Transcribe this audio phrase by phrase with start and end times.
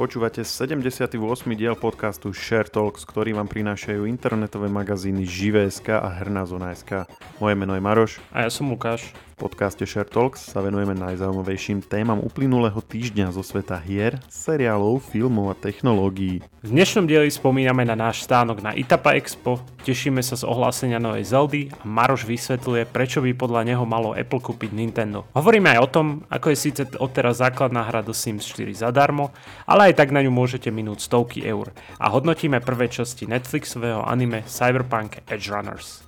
[0.00, 1.12] Počúvate 78.
[1.60, 7.04] diel podcastu Share Talks, ktorý vám prinášajú internetové magazíny Živé.sk a Herná zona.sk.
[7.36, 8.16] Moje meno je Maroš.
[8.32, 13.80] A ja som Lukáš podcaste Share Talks sa venujeme najzaujímavejším témam uplynulého týždňa zo sveta
[13.80, 16.44] hier, seriálov, filmov a technológií.
[16.60, 21.24] V dnešnom dieli spomíname na náš stánok na Itapa Expo, tešíme sa z ohlásenia novej
[21.24, 25.24] Zeldy a Maroš vysvetľuje, prečo by podľa neho malo Apple kúpiť Nintendo.
[25.32, 29.32] Hovoríme aj o tom, ako je síce odteraz základná hra do Sims 4 zadarmo,
[29.64, 31.74] ale aj tak na ňu môžete minúť stovky eur.
[31.98, 36.06] A hodnotíme prvé časti Netflixového anime Cyberpunk Edge Runners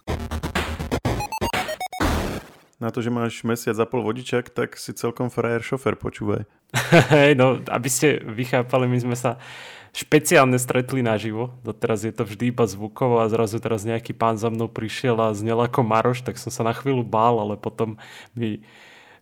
[2.83, 6.43] na to, že máš mesiac a pol vodičak, tak si celkom frajer šofer, počúvaj.
[7.15, 9.39] Hej, no, aby ste vychápali, my sme sa
[9.95, 11.55] špeciálne stretli naživo.
[11.63, 15.31] Doteraz je to vždy iba zvukovo a zrazu teraz nejaký pán za mnou prišiel a
[15.31, 18.03] znel ako Maroš, tak som sa na chvíľu bál, ale potom
[18.35, 18.67] mi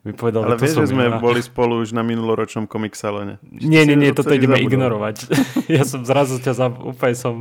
[0.01, 1.21] mi povedal, Ale vieš, že sme ja.
[1.21, 3.37] boli spolu už na minuloročnom komik salone.
[3.45, 4.73] Nie, nie, nie, toto ideme zabudol.
[4.73, 5.17] ignorovať.
[5.77, 7.35] ja som zrazu ťa, za, úplne som,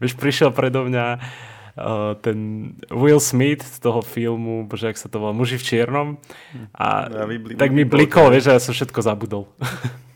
[0.00, 5.20] vieš, prišiel predo mňa uh, ten Will Smith z toho filmu, bože, jak sa to
[5.20, 6.08] volá, Muži v čiernom.
[6.72, 9.44] A ja, vybli, tak mi blikol, vieš, a ja som všetko zabudol.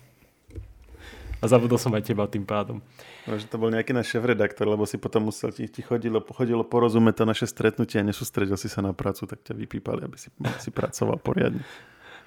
[1.42, 2.78] a zabudol som aj teba tým pádom.
[3.26, 7.18] Možno to bol nejaký náš šéf-redaktor, lebo si potom musel, ti, ti chodilo, chodilo porozumieť
[7.18, 10.30] to naše stretnutie a nesústredil si sa na prácu, tak ťa vypípali, aby si,
[10.62, 11.66] si pracoval poriadne.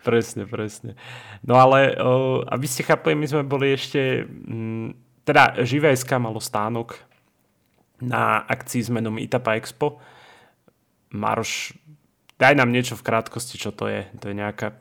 [0.03, 0.99] Presne, presne.
[1.47, 6.43] No ale uh, aby ste chápali, my sme boli ešte, m, mm, teda Živé.sk malo
[6.43, 6.99] stánok
[8.03, 9.97] na akcii s menom Itapa Expo.
[11.15, 11.71] Maroš,
[12.35, 14.03] daj nám niečo v krátkosti, čo to je.
[14.19, 14.75] To je nejaká...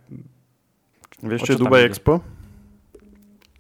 [1.22, 2.20] Vieš, čo je Dubaj Expo?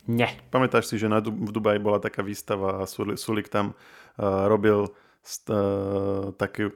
[0.04, 0.28] Nie.
[0.52, 4.92] Pamätáš si, že na, v Dubaji bola taká výstava a Sulik tam uh, robil
[5.24, 6.72] st, uh, taký...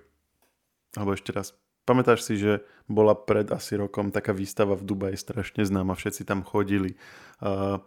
[0.97, 1.53] Alebo ešte raz.
[1.85, 6.41] Pamätáš si, že bola pred asi rokom taká výstava v Dubaji strašne známa, všetci tam
[6.41, 6.97] chodili.
[7.41, 7.81] Uh,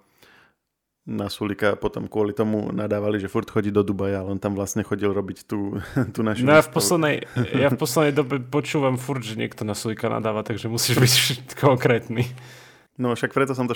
[1.01, 4.85] na Sulika potom kvôli tomu nadávali, že furt chodí do Dubaja, ale on tam vlastne
[4.85, 5.81] chodil robiť tú,
[6.13, 7.15] tú našu No ja v, poslednej,
[7.57, 11.13] ja v poslednej dobe počúvam furt, že niekto na Sulika nadáva, takže musíš byť
[11.65, 12.29] konkrétny.
[13.01, 13.73] No však preto som to,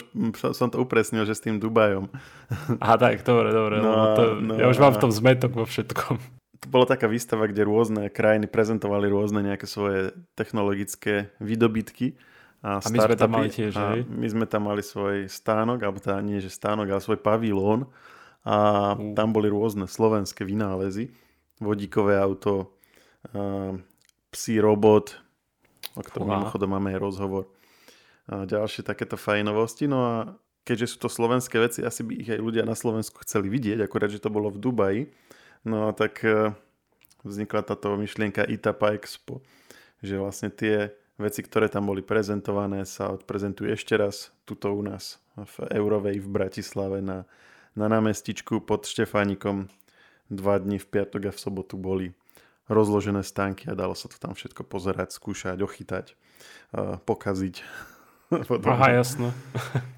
[0.54, 2.14] som to upresnil, že s tým Dubajom.
[2.84, 3.82] Aha tak, dobre, dobre.
[3.82, 6.22] No, to, no, ja už mám v tom zmetok vo všetkom.
[6.62, 12.14] To bola taká výstava, kde rôzne krajiny prezentovali rôzne nejaké svoje technologické výdobytky
[12.66, 16.02] a, a my sme tam mali tiež, a My sme tam mali svoj stánok, alebo
[16.02, 17.86] teda nie, že stánok, ale svoj pavilón
[18.42, 19.14] a uh.
[19.14, 21.14] tam boli rôzne slovenské vynálezy,
[21.62, 22.74] vodíkové auto,
[23.34, 23.78] uh,
[24.34, 25.14] psí robot,
[25.94, 27.46] o ktorom mimochodom máme aj rozhovor.
[28.26, 29.86] A ďalšie takéto fajnovosti.
[29.86, 30.16] No a
[30.66, 34.10] keďže sú to slovenské veci, asi by ich aj ľudia na Slovensku chceli vidieť, akurát,
[34.10, 35.02] že to bolo v Dubaji.
[35.62, 36.54] No tak uh,
[37.22, 39.46] vznikla táto myšlienka Itapa Expo,
[40.02, 45.22] že vlastne tie veci, ktoré tam boli prezentované, sa odprezentujú ešte raz tuto u nás
[45.38, 47.30] v Eurovej v Bratislave na,
[47.78, 49.70] na námestičku pod Štefánikom.
[50.26, 52.18] Dva dní v piatok a v sobotu boli
[52.66, 56.18] rozložené stánky a dalo sa to tam všetko pozerať, skúšať, ochytať,
[57.06, 57.62] pokaziť.
[58.74, 59.32] Aha, jasno.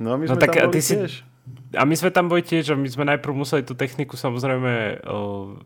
[0.00, 1.12] No a my no sme no, tak tam boli ty tiež.
[1.20, 1.32] Si...
[1.76, 5.18] A my sme tam boli tiež a my sme najprv museli tú techniku samozrejme o,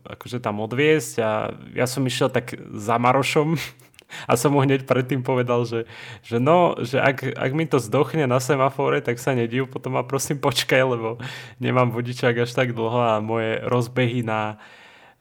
[0.03, 3.55] akože tam odviesť a ja som išiel tak za Marošom
[4.29, 5.87] a som mu hneď predtým povedal, že,
[6.25, 10.03] že no, že ak, ak mi to zdochne na semafore, tak sa nediv, potom ma
[10.03, 11.21] prosím počkaj, lebo
[11.63, 14.59] nemám vodičák až tak dlho a moje rozbehy na,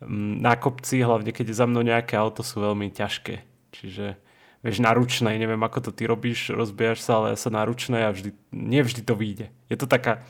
[0.02, 3.46] mm, na kopci, hlavne keď je za mnou nejaké auto, sú veľmi ťažké.
[3.70, 4.18] Čiže
[4.62, 8.06] vieš, na ručnej, neviem ako to ty robíš, rozbiehaš sa, ale ja sa na ručnej
[8.06, 9.46] a vždy, nevždy to vyjde.
[9.70, 10.26] Je to taká,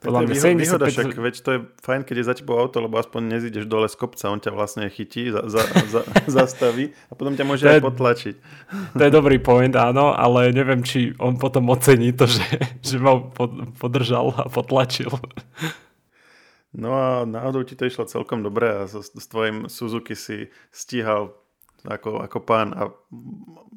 [0.00, 0.64] podľa mňa výhoda, 75...
[0.64, 3.84] výhoda však, veď to je fajn, keď je za tebou auto, lebo aspoň nezídeš dole
[3.84, 5.60] z kopca, on ťa vlastne chytí, za, za,
[5.92, 6.00] za,
[6.40, 8.34] zastaví a potom ťa môže to aj je, potlačiť.
[8.96, 12.48] To je dobrý point, áno, ale neviem, či on potom ocení to, že,
[12.80, 13.20] že ma
[13.76, 15.12] podržal a potlačil.
[16.70, 21.34] No a náhodou ti to išlo celkom dobre a s, s tvojim Suzuki si stíhal
[21.86, 22.92] ako, ako pán a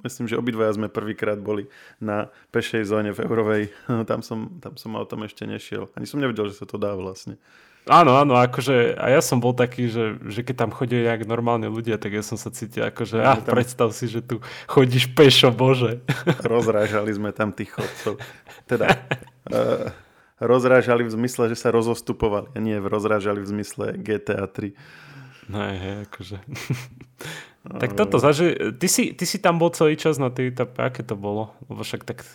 [0.03, 1.71] myslím, že obidvaja sme prvýkrát boli
[2.03, 3.63] na pešej zóne v Eurovej.
[4.09, 5.87] Tam som, tam som o tom ešte nešiel.
[5.95, 7.39] Ani som nevedel, že sa to dá vlastne.
[7.83, 11.67] Áno, áno, akože a ja som bol taký, že, že keď tam chodia jak normálne
[11.67, 13.51] ľudia, tak ja som sa cítil ako, že ah, tam...
[13.59, 14.39] predstav si, že tu
[14.71, 15.99] chodíš pešo, bože.
[16.47, 18.23] Rozrážali sme tam tých chodcov.
[18.71, 19.03] Teda,
[19.51, 19.91] uh,
[20.39, 25.51] rozrážali v zmysle, že sa rozostupovali, a nie rozrážali v zmysle GTA 3.
[25.51, 26.37] No hej, akože.
[27.63, 28.75] Tak toto, zaži...
[28.75, 31.55] ty, si, ty si tam bol celý čas na tej etape, aké to bolo?
[31.71, 32.27] Lebo však tak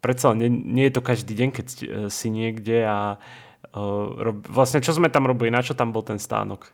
[0.00, 1.66] predsa nie, nie je to každý deň, keď
[2.08, 3.20] si niekde a
[3.76, 4.40] uh, rob...
[4.48, 6.72] vlastne čo sme tam robili, na čo tam bol ten stánok?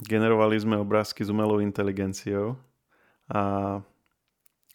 [0.00, 2.56] Generovali sme obrázky s umelou inteligenciou
[3.28, 3.78] a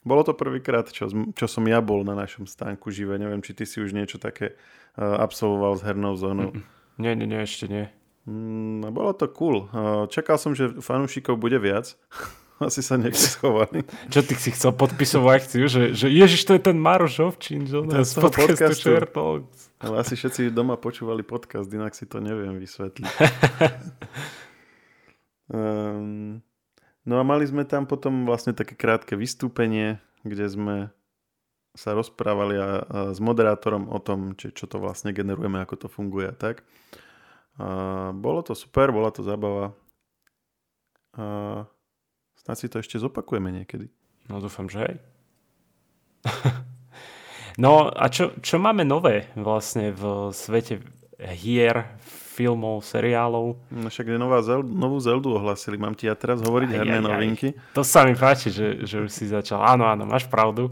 [0.05, 3.19] bolo to prvýkrát, čo, čo som ja bol na našom stánku živé.
[3.19, 6.53] Neviem, či ty si už niečo také uh, absolvoval s hernou zónou.
[7.01, 7.89] Nie, nie, nie, ešte nie.
[8.27, 9.71] Mm, bolo to cool.
[9.71, 11.95] Uh, čakal som, že fanúšikov bude viac.
[12.59, 13.87] Asi sa niekde schovali.
[14.13, 15.63] Čo ty si chcel podpisovať akciu?
[15.71, 18.89] Že, že ježiš, to je ten Maroš Ovčín, že on z podcastu, podcastu.
[19.79, 23.07] Ale asi všetci doma počúvali podcast, inak si to neviem vysvetliť.
[25.55, 26.43] um,
[27.07, 30.75] no a mali sme tam potom vlastne také krátke vystúpenie, kde sme
[31.79, 35.87] sa rozprávali a, a s moderátorom o tom, či, čo to vlastne generujeme, ako to
[35.87, 36.67] funguje a tak.
[37.59, 37.67] A
[38.15, 39.75] bolo to super, bola to zábava.
[41.19, 41.67] A
[42.39, 43.91] Snad si to ešte zopakujeme niekedy.
[44.31, 44.95] No dúfam, že hej.
[47.63, 50.79] no a čo, čo máme nové vlastne v svete
[51.35, 51.99] hier,
[52.39, 53.59] filmov, seriálov?
[53.67, 55.75] No však nová Zel- novú Zeldu ohlasili.
[55.75, 57.47] Mám ti ja teraz hovoriť aj, herné aj, novinky?
[57.51, 57.75] Aj.
[57.75, 59.59] To sa mi páči, že, že už si začal.
[59.59, 60.71] Áno, áno, máš pravdu.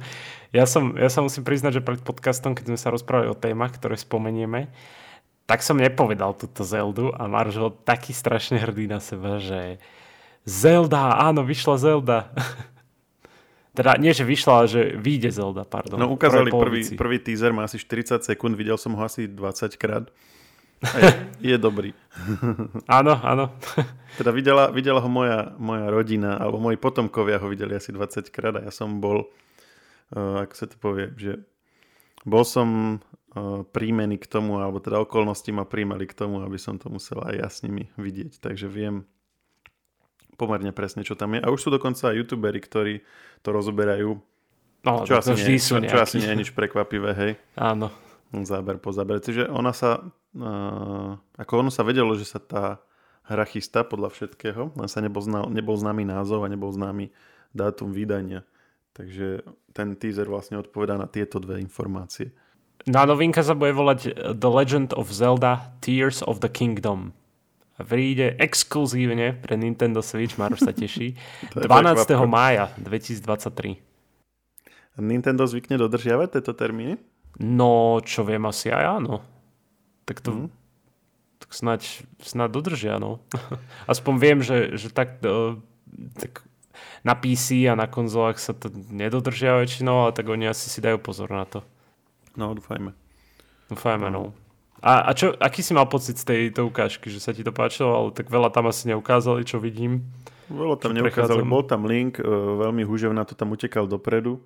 [0.56, 3.76] Ja, som, ja sa musím priznať, že pred podcastom, keď sme sa rozprávali o témach,
[3.76, 4.72] ktoré spomenieme,
[5.48, 9.80] tak som nepovedal túto Zeldu a Marž taký strašne hrdý na seba, že
[10.44, 12.28] Zelda, áno, vyšla Zelda.
[13.78, 15.96] teda nie, že vyšla, ale že vyjde Zelda, pardon.
[15.96, 20.12] No ukázali prvý, prvý teaser, má asi 40 sekúnd, videl som ho asi 20 krát.
[20.84, 21.10] Je,
[21.56, 21.96] je dobrý.
[22.92, 23.56] áno, áno.
[24.20, 28.54] teda videla, videla ho moja, moja rodina, alebo moji potomkovia ho videli asi 20 krát
[28.60, 29.32] a ja som bol,
[30.12, 31.40] uh, ako sa to povie, že
[32.28, 36.76] bol som uh, príjmený k tomu, alebo teda okolnosti ma príjmali k tomu, aby som
[36.76, 38.44] to musel aj ja s nimi vidieť.
[38.44, 39.08] Takže viem,
[40.36, 41.42] pomerne presne, čo tam je.
[41.42, 42.96] A už sú dokonca aj youtuberi, ktorí
[43.42, 44.20] to rozoberajú.
[44.84, 47.32] No, čo, asi nie, čo, čo asi nie je nič prekvapivé, hej.
[47.56, 47.90] Áno.
[48.44, 49.24] Záber po zábere.
[49.24, 50.04] Čiže ona sa,
[50.36, 52.84] uh, ako ono sa vedelo, že sa tá
[53.28, 57.12] hra chystá podľa všetkého, len sa nebol, zna, nebol známy názov a nebol známy
[57.52, 58.48] dátum vydania.
[58.98, 59.46] Takže
[59.78, 62.34] ten teaser vlastne odpovedá na tieto dve informácie.
[62.90, 67.14] Na novinka sa bude volať The Legend of Zelda Tears of the Kingdom
[67.86, 71.14] príde exkluzívne pre Nintendo Switch, Maroš sa teší,
[71.54, 72.10] 12.
[72.26, 73.78] mája 2023.
[74.98, 76.98] Nintendo zvykne dodržiavať tieto termíny?
[77.38, 79.22] No, čo viem, asi aj áno.
[80.10, 80.32] Tak to...
[80.34, 80.50] Mm.
[81.38, 81.82] Tak snáď,
[82.18, 83.22] snáď dodržia, no.
[83.94, 85.54] Aspoň viem, že, že tak, uh,
[86.18, 86.42] tak
[87.06, 91.00] na PC a na konzolách sa to nedodržia väčšinou, ale tak oni asi si dajú
[91.00, 91.64] pozor na to.
[92.38, 92.94] No, dúfajme.
[93.72, 94.32] Dúfajme, no.
[94.78, 97.90] A, a čo, aký si mal pocit z tejto ukážky, že sa ti to páčilo,
[97.98, 100.06] ale tak veľa tam asi neukázali, čo vidím.
[100.48, 102.24] Veľa tam neukázali, bol tam link, uh,
[102.70, 104.40] veľmi na to tam utekal dopredu.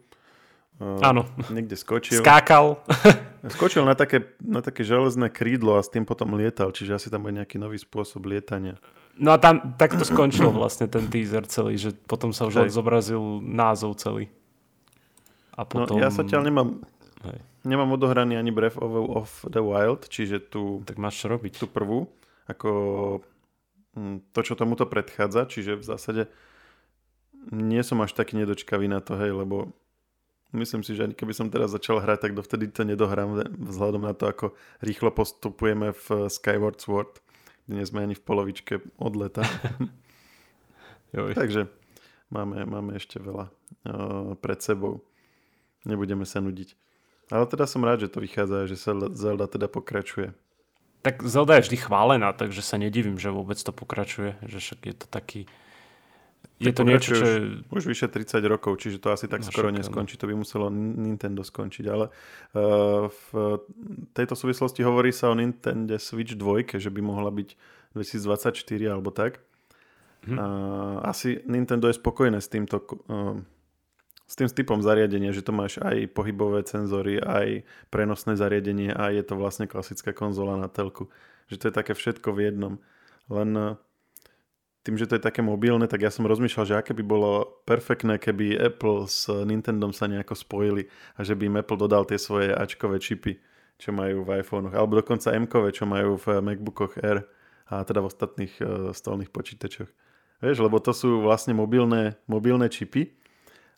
[0.81, 1.27] Uh, Áno.
[1.51, 2.23] Niekde skočil.
[2.23, 2.79] Skákal.
[3.53, 7.27] skočil na také, na také železné krídlo a s tým potom lietal, čiže asi tam
[7.27, 8.79] bude nejaký nový spôsob lietania.
[9.19, 12.71] No a tam tak to skončilo vlastne ten teaser celý, že potom sa už len
[12.71, 14.31] zobrazil názov celý.
[15.55, 15.99] A potom...
[15.99, 16.79] No, ja sa ťa nemám...
[17.27, 17.39] Hej.
[17.61, 21.61] Nemám odohraný ani Breath of, of the Wild, čiže tú, tak máš robiť.
[21.61, 22.09] tú prvú,
[22.49, 22.71] ako
[23.93, 26.23] hm, to, čo tomuto predchádza, čiže v zásade
[27.53, 29.69] nie som až taký nedočkavý na to, hej, lebo
[30.57, 34.13] myslím si, že ani keby som teraz začal hrať, tak dovtedy to nedohrám vzhľadom na
[34.13, 34.45] to, ako
[34.81, 37.21] rýchlo postupujeme v Skyward Sword,
[37.67, 39.43] nie sme ani v polovičke od leta.
[41.13, 41.67] Takže
[42.31, 45.03] máme, máme ešte veľa uh, pred sebou.
[45.83, 46.77] Nebudeme sa nudiť.
[47.31, 50.35] Ale teda som rád, že to vychádza, že sa Zelda teda pokračuje.
[51.01, 54.37] Tak Zelda je vždy chválená, takže sa nedivím, že vôbec to pokračuje.
[54.45, 55.41] Že však je to taký...
[56.61, 57.37] Je to niečo, čo je...
[57.73, 60.15] Už, vyše 30 rokov, čiže to asi tak no, skoro však, neskončí.
[60.21, 61.85] To by muselo Nintendo skončiť.
[61.89, 63.29] Ale uh, v
[64.13, 67.49] tejto súvislosti hovorí sa o Nintendo Switch 2, že by mohla byť
[67.97, 69.41] 2024 alebo tak.
[70.29, 70.37] Hm.
[70.37, 72.77] Uh, asi Nintendo je spokojné s týmto
[73.09, 73.41] uh,
[74.31, 79.27] s tým typom zariadenia, že to máš aj pohybové senzory, aj prenosné zariadenie a je
[79.27, 81.11] to vlastne klasická konzola na telku.
[81.51, 82.73] Že to je také všetko v jednom.
[83.27, 83.75] Len eh,
[84.81, 88.17] tým, že to je také mobilné, tak ja som rozmýšľal, že aké by bolo perfektné,
[88.17, 92.49] keby Apple s Nintendom sa nejako spojili a že by im Apple dodal tie svoje
[92.49, 93.37] Ačkové čipy,
[93.77, 97.29] čo majú v iPhonech, alebo dokonca m čo majú v MacBookoch Air
[97.69, 99.89] a teda v ostatných uh, stolných počítačoch.
[100.41, 103.13] Vieš, lebo to sú vlastne mobilné, mobilné čipy,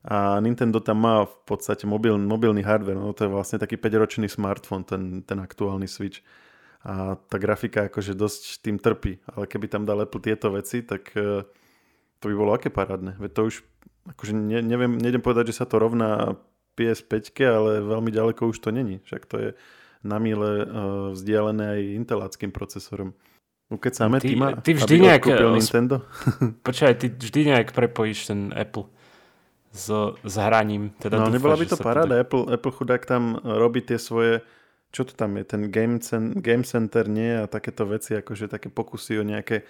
[0.04, 4.28] a Nintendo tam má v podstate mobil, mobilný hardware, no to je vlastne taký 5-ročný
[4.28, 6.20] smartfón, ten, ten aktuálny Switch.
[6.84, 11.16] A tá grafika akože dosť tým trpí, ale keby tam dal Apple tieto veci, tak
[11.16, 11.48] uh,
[12.20, 13.16] to by bolo aké parádne.
[13.20, 13.56] Veď to už,
[14.16, 16.36] akože ne, neviem, nejdem povedať, že sa to rovná
[16.76, 19.00] PS5, ale veľmi ďaleko už to není.
[19.08, 19.50] Však to je
[20.04, 20.68] na míle uh,
[21.16, 23.16] vzdialené aj inteláckým procesorom.
[23.72, 25.24] No keď sa ty, ty, ty vždy nejak,
[25.56, 26.04] Nintendo?
[26.68, 28.92] Počkaj, ty vždy nejak prepojíš ten Apple
[29.74, 29.90] s,
[30.22, 30.94] s hraním.
[31.02, 32.24] Teda no dúfa, nebola by to paráda, teda...
[32.28, 34.46] Apple, Apple chudák tam robí tie svoje,
[34.94, 38.70] čo to tam je, ten Game, cen, game Center nie a takéto veci, akože také
[38.70, 39.66] pokusy o nejaké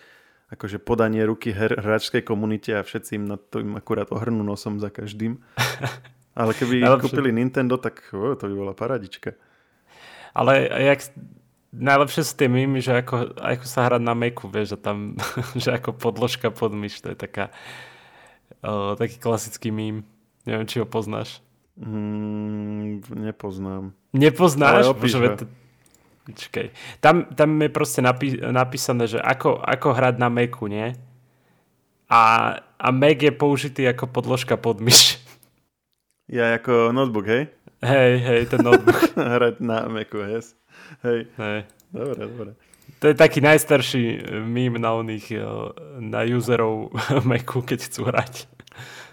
[0.52, 4.78] akože podanie ruky her, hráčskej komunite a všetci im na to im akurát ohrnú nosom
[4.78, 5.42] za každým.
[6.38, 7.04] Ale keby Najlepšie.
[7.10, 9.38] kúpili Nintendo, tak oh, to by bola paradička.
[10.34, 11.14] Ale jak,
[11.74, 14.98] najlepšie sú tie mými, že ako, ako sa hrať na Macu, vieš, že tam,
[15.64, 17.54] že ako podložka pod myš, to je taká,
[18.66, 20.06] uh, taký klasický mím.
[20.50, 21.40] Neviem, či ho poznáš.
[21.78, 23.98] Mm, nepoznám.
[24.14, 24.94] Nepoznáš?
[24.94, 25.46] Bože, to...
[26.24, 26.72] Čakaj.
[27.04, 30.96] Tam, tam je proste napí- napísané, že ako, ako hrať na Macu, nie?
[32.08, 32.22] A,
[32.80, 35.20] a Mac je použitý ako podložka pod myš.
[36.32, 37.52] Ja ako notebook, hej?
[37.84, 38.96] Hej, hej, ten notebook.
[39.36, 40.56] hrať na Macu, yes.
[41.04, 41.28] Hej.
[41.36, 41.60] hej.
[41.92, 42.52] Dobre, dobre.
[43.04, 45.44] To je taký najstarší mím na oných, eh,
[46.00, 46.96] na userov
[47.30, 48.48] Macu, keď chcú hrať.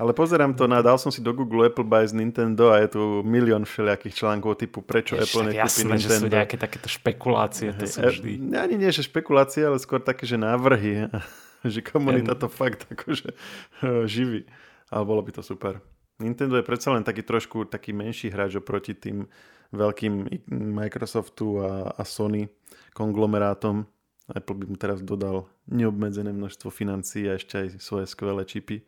[0.01, 3.03] Ale pozerám to na, dal som si do Google Apple buys Nintendo a je tu
[3.21, 6.01] milión všelijakých článkov typu prečo Jež, Apple nekúpi jasné, Nintendo.
[6.01, 8.41] že sú nejaké takéto špekulácie, to sú vždy.
[8.57, 11.13] Ani nie, že špekulácie, ale skôr také, že návrhy,
[11.77, 13.37] že komunita to fakt akože
[14.17, 14.49] živí.
[14.89, 15.85] Ale bolo by to super.
[16.17, 19.29] Nintendo je predsa len taký trošku taký menší hráč oproti tým
[19.77, 20.49] veľkým
[20.81, 22.49] Microsoftu a, a Sony
[22.97, 23.85] konglomerátom.
[24.33, 28.81] Apple by mu teraz dodal neobmedzené množstvo financií a ešte aj svoje skvelé čipy.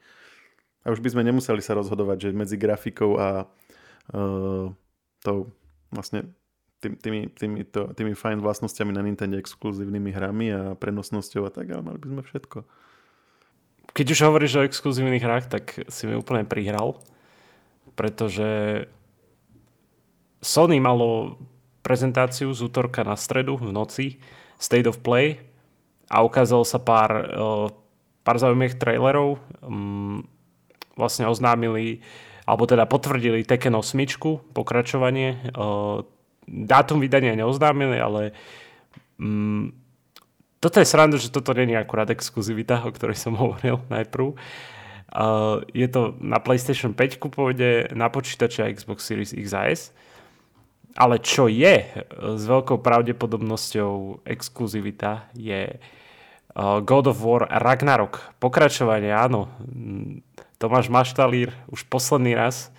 [0.83, 4.67] A už by sme nemuseli sa rozhodovať, že medzi grafikou a uh,
[5.23, 5.37] tou
[5.95, 6.27] vlastne
[6.83, 11.71] tým, tými, tými, to, tými fajn vlastnosťami na Nintendo exkluzívnymi hrami a prenosnosťou a tak,
[11.71, 12.59] ale mali by sme všetko.
[13.93, 16.99] Keď už hovoríš o exkluzívnych hrách, tak si mi úplne prihral,
[17.95, 18.83] pretože
[20.43, 21.39] Sony malo
[21.87, 24.19] prezentáciu z útorka na stredu v noci
[24.59, 25.39] State of Play
[26.11, 27.69] a ukázalo sa pár, uh,
[28.27, 29.39] pár zaujímavých trailerov.
[31.03, 31.99] Vlastne oznámili,
[32.47, 35.51] alebo teda potvrdili Tekken 8, pokračovanie.
[35.51, 36.07] Uh,
[36.47, 38.31] dátum vydania neoznámili, ale
[39.19, 39.75] um,
[40.63, 44.39] toto je sranda, že toto je akurát exkluzivita, o ktorej som hovoril najprv.
[45.13, 49.83] Uh, je to na PlayStation 5 pôjde, na počítače a Xbox Series X a S.
[50.93, 51.89] Ale čo je
[52.37, 55.81] s veľkou pravdepodobnosťou exkluzivita je
[56.85, 58.37] God of War Ragnarok.
[58.37, 59.49] Pokračovanie, áno.
[60.63, 62.71] Tomáš Maštalír už posledný raz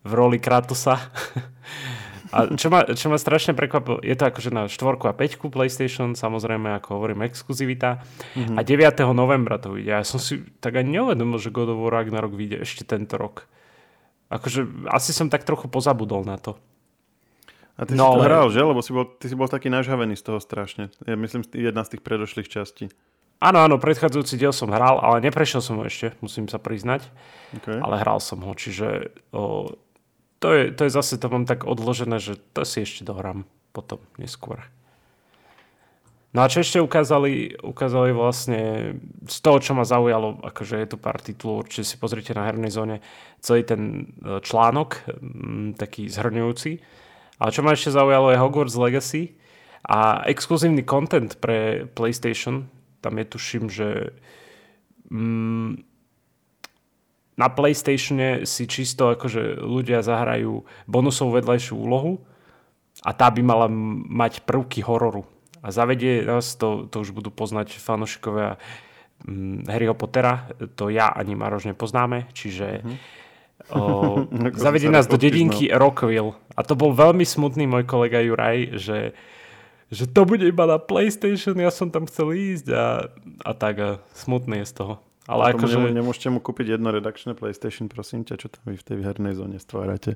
[0.00, 1.12] v roli Kratosa.
[2.30, 6.14] A čo ma, čo ma strašne prekvapilo, je to akože na 4 a 5 PlayStation,
[6.14, 8.00] samozrejme, ako hovorím, exkluzivita.
[8.38, 8.56] Mm-hmm.
[8.56, 9.12] A 9.
[9.12, 9.90] novembra to vyjde.
[9.90, 13.50] Ja som si tak ani neuvedomil, že God of War Ragnarok vyjde ešte tento rok.
[14.30, 16.54] Akože asi som tak trochu pozabudol na to.
[17.74, 18.26] A ty no, si to ale...
[18.30, 18.62] hral, že?
[18.62, 20.94] Lebo si bol, ty si bol taký nažhavený z toho strašne.
[21.04, 22.94] Ja myslím, jedna z tých predošlých častí.
[23.40, 27.08] Áno, áno, predchádzajúci diel som hral, ale neprešiel som ho ešte, musím sa priznať.
[27.56, 27.80] Okay.
[27.80, 29.74] Ale hral som ho, čiže o,
[30.38, 33.98] to, je, to je zase, to mám tak odložené, že to si ešte dohrám potom,
[34.20, 34.60] neskôr.
[36.30, 38.94] No a čo ešte ukázali, ukázali vlastne
[39.26, 42.70] z toho, čo ma zaujalo, akože je tu pár titulov, určite si pozrite na hernej
[42.70, 43.02] zóne
[43.42, 47.00] celý ten e, článok, m, taký zhrňujúci
[47.40, 49.40] ale čo ma ešte zaujalo je Hogwarts Legacy
[49.88, 52.68] a exkluzívny content pre PlayStation.
[53.00, 54.14] Tam je tuším, že
[55.08, 55.84] mm,
[57.40, 62.20] na PlayStatione si čisto akože ľudia zahrajú bonusovú vedľajšiu úlohu
[63.00, 63.66] a tá by mala
[64.06, 65.24] mať prvky hororu.
[65.60, 68.60] A zavedie nás, to, to už budú poznať fanúšikovia
[69.24, 73.20] mm, Harryho Pottera, to ja ani Maroš nepoznáme, čiže mm-hmm
[73.68, 74.24] O,
[74.56, 76.34] zavedie nás do dedinky Rockville.
[76.56, 78.98] A to bol veľmi smutný môj kolega Juraj, že,
[79.90, 83.10] že to bude iba na PlayStation, ja som tam chcel ísť a,
[83.42, 84.94] a tak a smutný je z toho.
[85.26, 85.78] Ale akože...
[85.78, 89.34] Nemô- nemôžete mu kúpiť jedno redakčné PlayStation, prosím ťa, čo tam vy v tej hernej
[89.34, 90.14] zóne stvárate?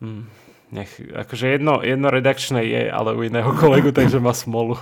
[0.00, 0.28] Hmm,
[0.72, 4.80] nech, akože jedno, jedno redakčné je, ale u iného kolegu, takže má smolu.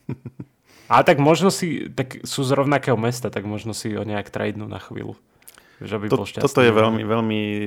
[0.92, 4.68] a tak možno si, tak sú z rovnakého mesta, tak možno si ho nejak tradenú
[4.68, 5.16] na chvíľu.
[5.80, 6.44] Že by to, bol šťastný.
[6.44, 7.62] Toto je veľmi, veľmi uh,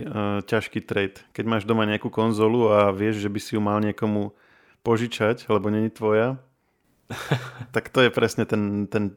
[0.46, 1.18] ťažký trade.
[1.34, 4.38] Keď máš doma nejakú konzolu a vieš, že by si ju mal niekomu
[4.84, 6.38] požičať, lebo není tvoja,
[7.76, 9.16] tak to je presne ten, ten,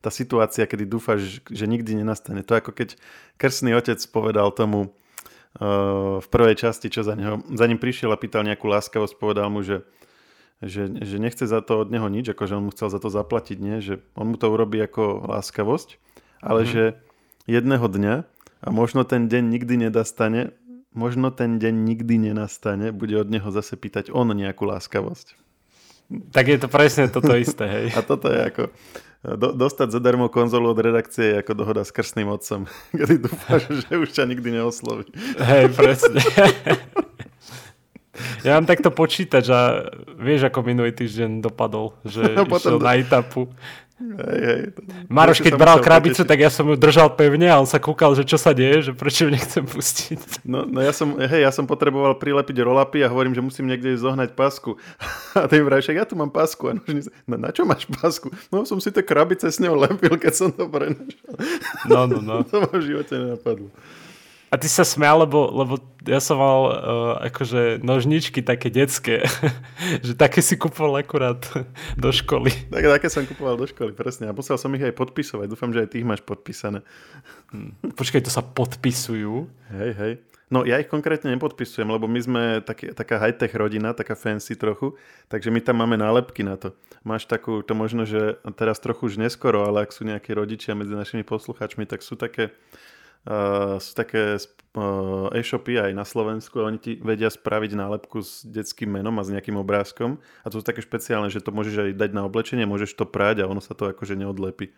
[0.00, 2.40] tá situácia, kedy dúfaš, že nikdy nenastane.
[2.46, 2.96] To ako keď
[3.36, 4.90] krstný otec povedal tomu
[5.60, 9.52] uh, v prvej časti, čo za, neho, za ním prišiel a pýtal nejakú láskavosť, povedal
[9.52, 9.84] mu, že,
[10.62, 13.58] že, že nechce za to od neho nič, akože on mu chcel za to zaplatiť,
[13.60, 13.82] nie?
[13.84, 16.00] že on mu to urobí ako láskavosť,
[16.40, 16.72] ale mm-hmm.
[16.72, 16.84] že
[17.50, 18.14] jedného dňa
[18.60, 20.52] a možno ten deň nikdy nedastane,
[20.94, 25.38] možno ten deň nikdy nenastane, bude od neho zase pýtať on nejakú láskavosť.
[26.34, 27.86] Tak je to presne toto isté, hej.
[27.98, 28.62] A toto je ako,
[29.38, 32.66] do, dostať zadarmo konzolu od redakcie je ako dohoda s krstným otcom,
[32.98, 35.06] kedy dúfáš, že už ťa nikdy neosloví.
[35.38, 36.18] Hej, presne.
[38.46, 39.58] Ja mám takto počítať, že
[40.16, 42.84] vieš, ako minulý týždeň dopadol, že no, išiel do...
[42.84, 43.48] na etapu.
[44.00, 44.62] Hej, hej.
[45.12, 48.24] Maroš, keď bral krabicu, tak ja som ju držal pevne a on sa kúkal, že
[48.24, 50.40] čo sa deje, že prečo ju nechcem pustiť.
[50.48, 53.92] No, no ja, som, hej, ja som potreboval prilepiť rolapy a hovorím, že musím niekde
[54.00, 54.80] zohnať pasku.
[55.36, 56.72] A ty vraj, ja tu mám pasku.
[56.72, 58.32] A nožnice, no na čo máš pasku?
[58.48, 61.36] No som si tie krabice s ňou lepil, keď som to prenašal.
[61.84, 62.40] No, no, no.
[62.40, 63.68] to ma v živote nenapadlo.
[64.50, 66.72] A ty sa smial, lebo, lebo ja som mal uh,
[67.30, 69.22] akože nožničky také detské,
[70.06, 71.38] že také si kupoval akurát
[71.94, 72.50] do školy.
[72.66, 74.26] Tak, také som kupoval do školy, presne.
[74.26, 75.46] A musel som ich aj podpisovať.
[75.46, 76.82] Dúfam, že aj tých máš podpísané.
[77.54, 77.78] Hmm.
[77.94, 79.46] Počkaj, to sa podpisujú?
[79.70, 80.12] Hej, hej.
[80.50, 84.98] No ja ich konkrétne nepodpisujem, lebo my sme taký, taká high-tech rodina, taká fancy trochu,
[85.30, 86.74] takže my tam máme nálepky na to.
[87.06, 90.90] Máš takú, to možno, že teraz trochu už neskoro, ale ak sú nejakí rodičia medzi
[90.90, 92.50] našimi posluchačmi, tak sú také
[93.26, 98.46] uh, sú také uh, e-shopy aj na Slovensku a oni ti vedia spraviť nálepku s
[98.46, 101.90] detským menom a s nejakým obrázkom a to sú také špeciálne, že to môžeš aj
[101.98, 104.72] dať na oblečenie, môžeš to prať a ono sa to akože neodlepí.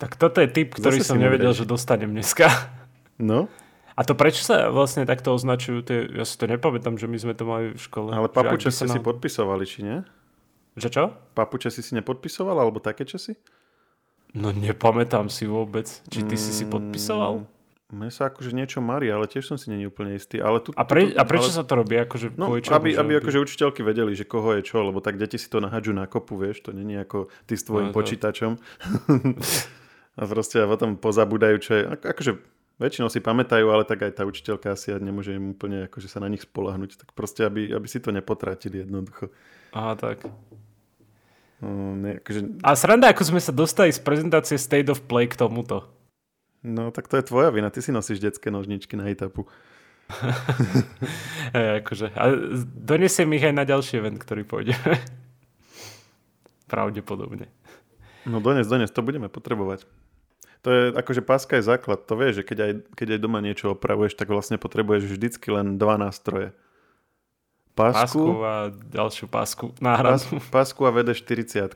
[0.00, 2.50] Tak toto je typ, ktorý Zase som nevedel, že dostanem dneska.
[3.14, 3.46] No.
[3.94, 5.86] A to prečo sa vlastne takto označujú?
[5.86, 8.10] Tie, ja si to nepamätám, že my sme to mali v škole.
[8.10, 8.94] Ale papuče ste nám...
[8.98, 9.98] si podpisovali, či nie?
[10.74, 11.04] Že čo?
[11.38, 13.38] Papuče si si nepodpisoval, alebo také časy?
[14.34, 15.86] No nepamätám si vôbec.
[16.10, 17.46] Či ty mm, si si podpisoval?
[17.94, 20.42] Mne sa akože niečo marí, ale tiež som si není úplne istý.
[20.42, 21.58] Ale tu, a, pre, a prečo ale...
[21.60, 21.94] sa to robí?
[21.94, 25.38] Akože, no, čo, aby, aby akože učiteľky vedeli, že koho je čo, lebo tak deti
[25.38, 28.58] si to nahadžu na kopu, vieš, to není ako ty s tvojim no, počítačom.
[30.18, 32.32] a proste a potom pozabúdajú, čo je, akože
[32.82, 36.26] väčšinou si pamätajú, ale tak aj tá učiteľka asi nemôže im úplne akože sa na
[36.26, 37.06] nich spolahnuť.
[37.06, 39.30] Tak proste, aby, aby si to nepotratili jednoducho.
[39.70, 40.26] Aha, tak.
[41.64, 42.60] Ne, akože...
[42.60, 45.88] A sranda, ako sme sa dostali z prezentácie State of Play k tomuto.
[46.64, 47.72] No, tak to je tvoja vina.
[47.72, 49.48] Ty si nosíš detské nožničky na etapu.
[51.56, 52.24] e, akože, a
[52.76, 54.76] donesiem ich aj na ďalší event, ktorý pôjde.
[56.72, 57.48] Pravdepodobne.
[58.28, 59.88] No dones, dones, to budeme potrebovať.
[60.64, 62.08] To je, akože páska je základ.
[62.08, 65.76] To vieš, že keď aj, keď aj doma niečo opravuješ, tak vlastne potrebuješ vždycky len
[65.76, 66.56] dva nástroje
[67.74, 70.22] pásku, pásku a ďalšiu pásku náhradu.
[70.38, 71.66] Pás, pásku a vede 40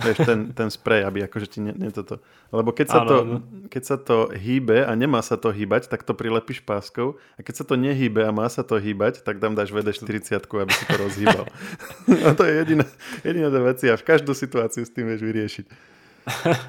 [0.00, 2.24] Vieš, ten, ten sprej, aby akože ti ne, ne toto...
[2.48, 3.36] Lebo keď sa, ano, to, ano.
[3.68, 7.20] keď sa to hýbe a nemá sa to hýbať, tak to prilepíš páskou.
[7.36, 10.40] A keď sa to nehýbe a má sa to hýbať, tak tam dáš vede 40
[10.40, 11.44] aby si to rozhýbal.
[12.26, 12.86] a to je jediná,
[13.22, 15.66] jediná vec a v každú situáciu s tým vieš vyriešiť.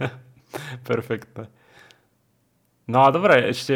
[0.92, 1.48] Perfektné.
[2.92, 3.74] No a dobre, ešte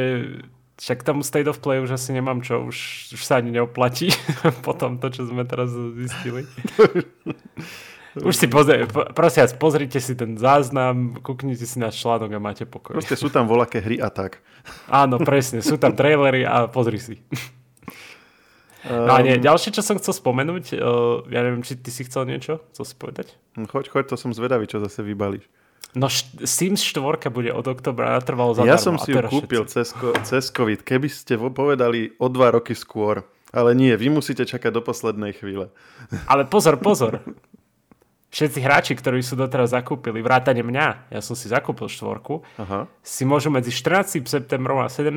[0.75, 4.11] však tam State of Play už asi nemám čo, už, už sa ani neoplatí
[4.65, 6.43] po tom to, čo sme teraz zistili.
[8.27, 8.83] už si pozri,
[9.15, 12.95] prosím pozrite si ten záznam, kúknite si náš článok a máte pokoj.
[12.95, 14.43] Proste sú tam voľaké hry a tak.
[14.91, 17.15] Áno, presne, sú tam trailery a pozri si.
[18.85, 22.05] Um, no a nie, ďalšie, čo som chcel spomenúť, uh, ja neviem, či ty si
[22.05, 23.33] chcel niečo, chcel si povedať?
[23.57, 25.49] Choď, choď, to som zvedavý, čo zase vybalíš.
[25.95, 26.11] No
[26.43, 28.75] Sims 4 bude od oktobra natrvalo zadarmo.
[28.75, 29.95] Ja som si ju kúpil cez,
[30.27, 30.83] cez COVID.
[30.83, 33.23] Keby ste povedali o dva roky skôr.
[33.55, 35.71] Ale nie, vy musíte čakať do poslednej chvíle.
[36.31, 37.23] Ale pozor, pozor.
[38.35, 42.83] Všetci hráči, ktorí sú doteraz zakúpili, vrátane mňa, ja som si zakúpil štvorku, Aha.
[42.99, 44.27] si môžu medzi 14.
[44.27, 45.15] septembrom a 17.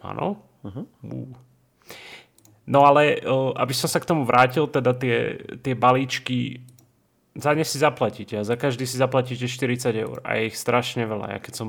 [0.06, 0.38] Áno?
[0.62, 0.82] Aha.
[1.02, 1.34] Uh.
[2.66, 3.22] No ale,
[3.54, 6.66] aby som sa k tomu vrátil, teda tie, tie balíčky,
[7.38, 11.36] za ne si zaplatíte za každý si zaplatíte 40 eur a je ich strašne veľa.
[11.36, 11.68] Ja keď som...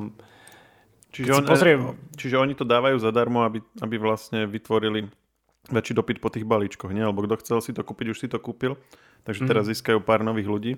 [1.13, 5.05] Čiže, Keď on, pozriem- čiže oni to dávajú zadarmo, aby, aby vlastne vytvorili
[5.69, 7.03] väčší dopyt po tých balíčkoch, nie?
[7.03, 8.79] Lebo kto chcel si to kúpiť, už si to kúpil.
[9.27, 10.71] Takže teraz získajú pár nových ľudí.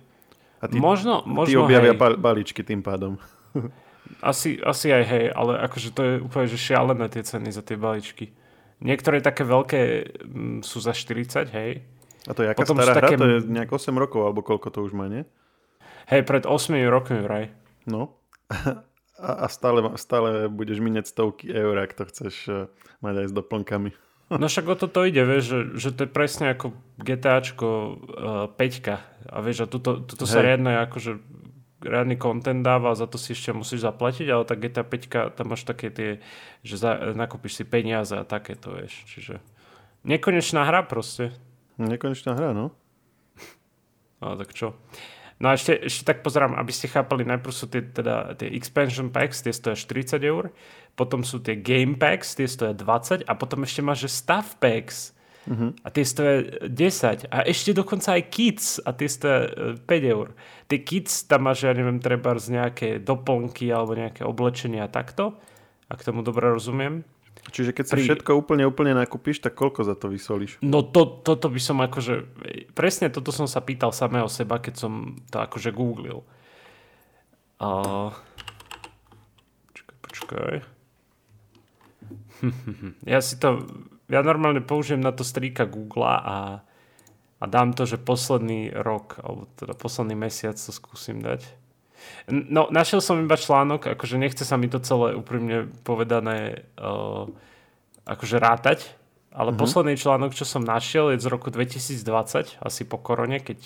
[0.59, 3.15] A tí, možno, tí možno objavia hej, ba- balíčky tým pádom.
[4.19, 7.77] asi, asi aj hej, ale akože to je úplne že šialené tie ceny za tie
[7.77, 8.33] balíčky.
[8.79, 9.81] Niektoré také veľké
[10.23, 11.83] mm, sú za 40, hej.
[12.27, 13.01] A to je aká Potom stará hra?
[13.11, 15.23] také- To je nejak 8 rokov, alebo koľko to už má, nie?
[16.07, 17.51] Hej, pred 8 rokmi vraj.
[17.85, 18.15] No.
[19.19, 22.71] A, a stále, stále budeš minieť stovky eur, ak to chceš eh,
[23.03, 23.91] mať aj s doplnkami.
[24.29, 28.93] No však o toto ide, vieš, že, že to je presne ako GTAčko uh, 5.
[29.25, 30.45] A vieš, a tuto, tuto sa Hej.
[30.53, 31.17] riadne akože
[31.81, 35.63] riadny content dáva za to si ešte musíš zaplatiť, ale tá GTA 5 tam máš
[35.63, 36.09] také tie,
[36.63, 39.03] že za, nakúpiš si peniaze a takéto, vieš.
[39.07, 39.39] Čiže
[40.03, 41.31] nekonečná hra proste.
[41.79, 42.75] Nekonečná hra, no.
[44.19, 44.75] No tak čo?
[45.39, 49.07] No a ešte, ešte tak pozerám, aby ste chápali, najprv sú tie, teda, tie expansion
[49.07, 50.51] packs, tie stoja 40 eur,
[50.99, 55.15] potom sú tie game packs, tie stoja 20 a potom ešte máš, že staff packs
[55.57, 60.37] a tie stoja 10 a ešte dokonca aj kits a tie stoja e, 5 eur.
[60.69, 65.41] Tie kits, tam máš, ja neviem, treba z nejaké doplnky alebo nejaké oblečenia a takto,
[65.89, 67.01] ak tomu dobre rozumiem.
[67.49, 70.61] Čiže keď si Pri- všetko úplne, úplne nakúpiš, tak koľko za to vysolíš?
[70.61, 72.29] No to, toto by som akože,
[72.77, 76.21] presne toto som sa pýtal samého seba, keď som to akože googlil.
[77.57, 78.13] A...
[79.73, 80.53] Počkaj, počkaj.
[83.17, 83.65] ja si to,
[84.09, 86.65] ja normálne použijem na to strýka Google a,
[87.37, 91.45] a dám to, že posledný rok, alebo teda posledný mesiac to skúsim dať.
[92.29, 97.29] No, našiel som iba článok, akože nechce sa mi to celé úprimne povedané uh,
[98.07, 98.79] akože rátať,
[99.29, 99.61] ale mm-hmm.
[99.61, 103.61] posledný článok, čo som našiel, je z roku 2020, asi po korone, keď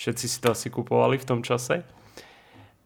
[0.00, 1.84] všetci si to asi kupovali v tom čase.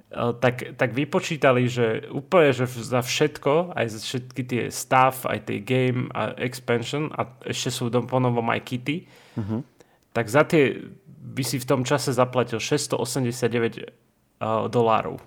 [0.09, 5.53] Uh, tak, tak vypočítali, že úplne že za všetko, aj za všetky tie staff, aj
[5.53, 9.05] tie game a expansion a ešte sú ponovom aj kity,
[9.37, 9.69] Mhm.
[10.17, 10.81] tak za tie
[11.29, 13.85] by si v tom čase zaplatil 689
[14.41, 15.21] uh, dolárov.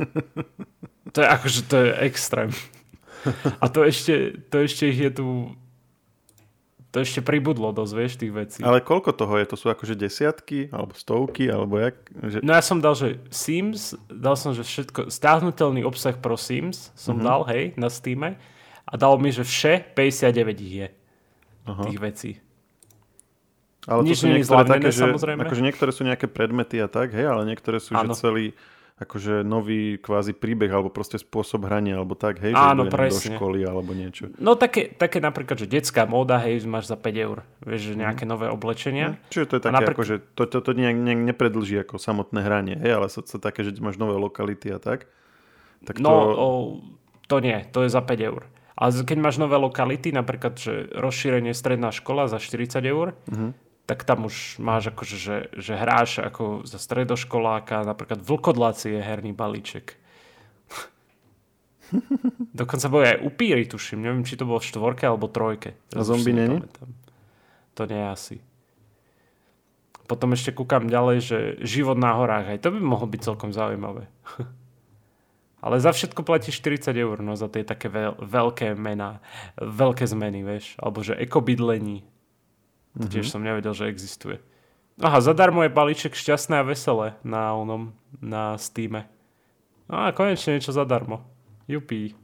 [1.08, 2.50] To je akože, to je extrém.
[3.60, 5.26] A to ešte, to ešte ich je tu
[6.88, 8.60] to ešte pribudlo dosť, vieš, tých vecí.
[8.60, 9.44] Ale koľko toho je?
[9.46, 12.00] To sú akože desiatky, alebo stovky, alebo jak?
[12.10, 12.38] Že...
[12.40, 17.20] No ja som dal, že Sims, dal som, že všetko, stiahnutelný obsah pro Sims som
[17.20, 17.24] Mhm.
[17.24, 18.24] dal, hej, na Steam
[18.82, 20.88] a dal mi, že vše 59 ich je,
[21.66, 21.82] Aha.
[21.84, 22.32] tých vecí.
[23.84, 25.40] Ale to nič sú není niektoré zľavnené, také, že, samozrejme.
[25.44, 28.12] akože niektoré sú nejaké predmety a tak, hej, ale niektoré sú, Áno.
[28.12, 28.46] že celý
[28.98, 32.98] akože nový kvázi príbeh, alebo proste spôsob hrania, alebo tak, hej, Áno, že do
[33.30, 34.26] školy, alebo niečo.
[34.36, 38.24] No také, také napríklad, že detská móda, hej, máš za 5 eur, vieš, že nejaké
[38.24, 39.14] nové oblečenia.
[39.28, 42.74] Čiže to je také, napríklad- akože to, to, to nejak, nejak nepredlží ako samotné hranie,
[42.76, 45.06] hej, ale sú to také, že máš nové lokality a tak.
[45.80, 46.02] Tak to...
[46.02, 46.48] No, o,
[47.24, 48.50] to nie, to je za 5 eur.
[48.74, 53.67] A z- keď máš nové lokality, napríklad, že rozšírenie stredná škola za 40 eur, Mhm.
[53.88, 59.32] Tak tam už máš akože, že, že hráš ako za stredoškoláka, napríklad vlkodlaci je herný
[59.32, 59.96] balíček.
[62.60, 64.04] Dokonca boli aj upíry, tuším.
[64.04, 65.72] Neviem, či to bolo v štvorke alebo trojke.
[65.96, 66.60] A zombie není?
[67.80, 68.44] To nie asi.
[70.04, 72.52] Potom ešte kúkam ďalej, že život na horách.
[72.52, 74.04] Aj to by mohlo byť celkom zaujímavé.
[75.64, 79.24] Ale za všetko platíš 40 eur, no za tie také veľ, veľké mená,
[79.56, 80.76] veľké zmeny, vieš.
[80.76, 82.17] Alebo že ekobydlení.
[82.98, 83.12] To Mhm.
[83.14, 84.42] tiež som nevedel, že existuje.
[84.98, 89.06] Aha, zadarmo je balíček šťastné a veselé na onom, na Steame.
[89.86, 91.22] No a konečne niečo zadarmo.
[91.64, 92.18] Jupí.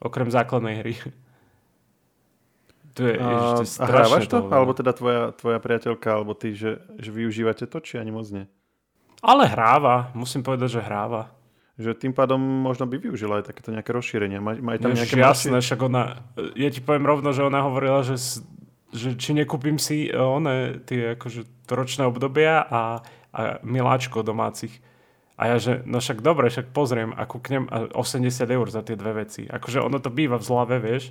[0.00, 0.94] Okrem základnej hry.
[2.94, 4.38] Tu je, ježiš, to je a hrávaš to?
[4.38, 4.54] veľa.
[4.54, 8.46] Alebo teda tvoja, tvoja priateľka, alebo ty, že, že využívate to, či ani moc nie?
[9.18, 11.34] Ale hráva, musím povedať, že hráva.
[11.74, 14.38] Že tým pádom možno by využila aj takéto nejaké rozšírenia.
[14.38, 16.22] Má, má aj tam Ježiš, nejaké jasné, však ona,
[16.54, 18.14] ja ti poviem rovno, že ona hovorila, že,
[18.94, 23.02] že či nekúpim si e, one, tie akože ročné obdobia a,
[23.34, 24.78] a miláčko domácich.
[25.34, 28.94] A ja, že no však dobre, však pozriem a kúknem a 80 eur za tie
[28.94, 29.50] dve veci.
[29.50, 31.10] Akože ono to býva v zlave, vieš.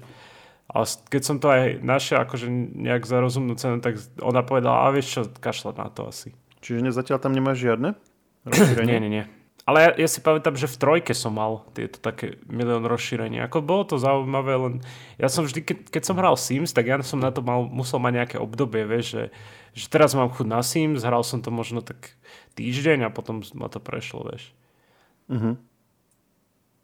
[0.72, 4.96] A keď som to aj našiel akože nejak za rozumnú cenu, tak ona povedala, a
[4.96, 6.32] vieš čo, kašľať na to asi.
[6.64, 8.00] Čiže zatiaľ tam nemáš žiadne?
[8.88, 9.26] Nie, nie, nie.
[9.64, 13.48] Ale ja, ja si pamätám, že v trojke som mal tieto také milión rozšírenia.
[13.48, 14.76] Ako bolo to zaujímavé, len
[15.16, 18.04] ja som vždy, keď, keď som hral Sims, tak ja som na to mal, musel
[18.04, 19.24] mať nejaké obdobie, vieš, že,
[19.72, 22.12] že teraz mám chuť na Sims, hral som to možno tak
[22.60, 24.52] týždeň a potom ma to prešlo, vieš.
[25.32, 25.56] Mhm.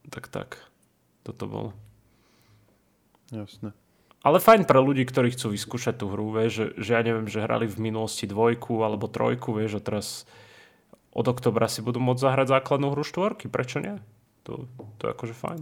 [0.07, 0.63] Tak tak,
[1.27, 1.69] toto bolo.
[3.29, 3.75] Jasné.
[4.19, 7.43] Ale fajn pre ľudí, ktorí chcú vyskúšať tú hru, vieš, že, že ja neviem, že
[7.43, 10.27] hrali v minulosti dvojku alebo trojku, vieš, a teraz
[11.13, 13.97] od oktobra si budú môcť zahrať základnú hru štvorky, prečo nie?
[14.45, 14.69] To,
[15.01, 15.61] to je akože fajn.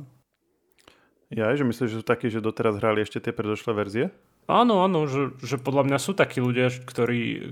[1.27, 4.05] Ja, že myslíš, že sú takí, že doteraz hrali ešte tie predošlé verzie?
[4.47, 7.51] Áno, áno, že, že podľa mňa sú takí ľudia, ktorí,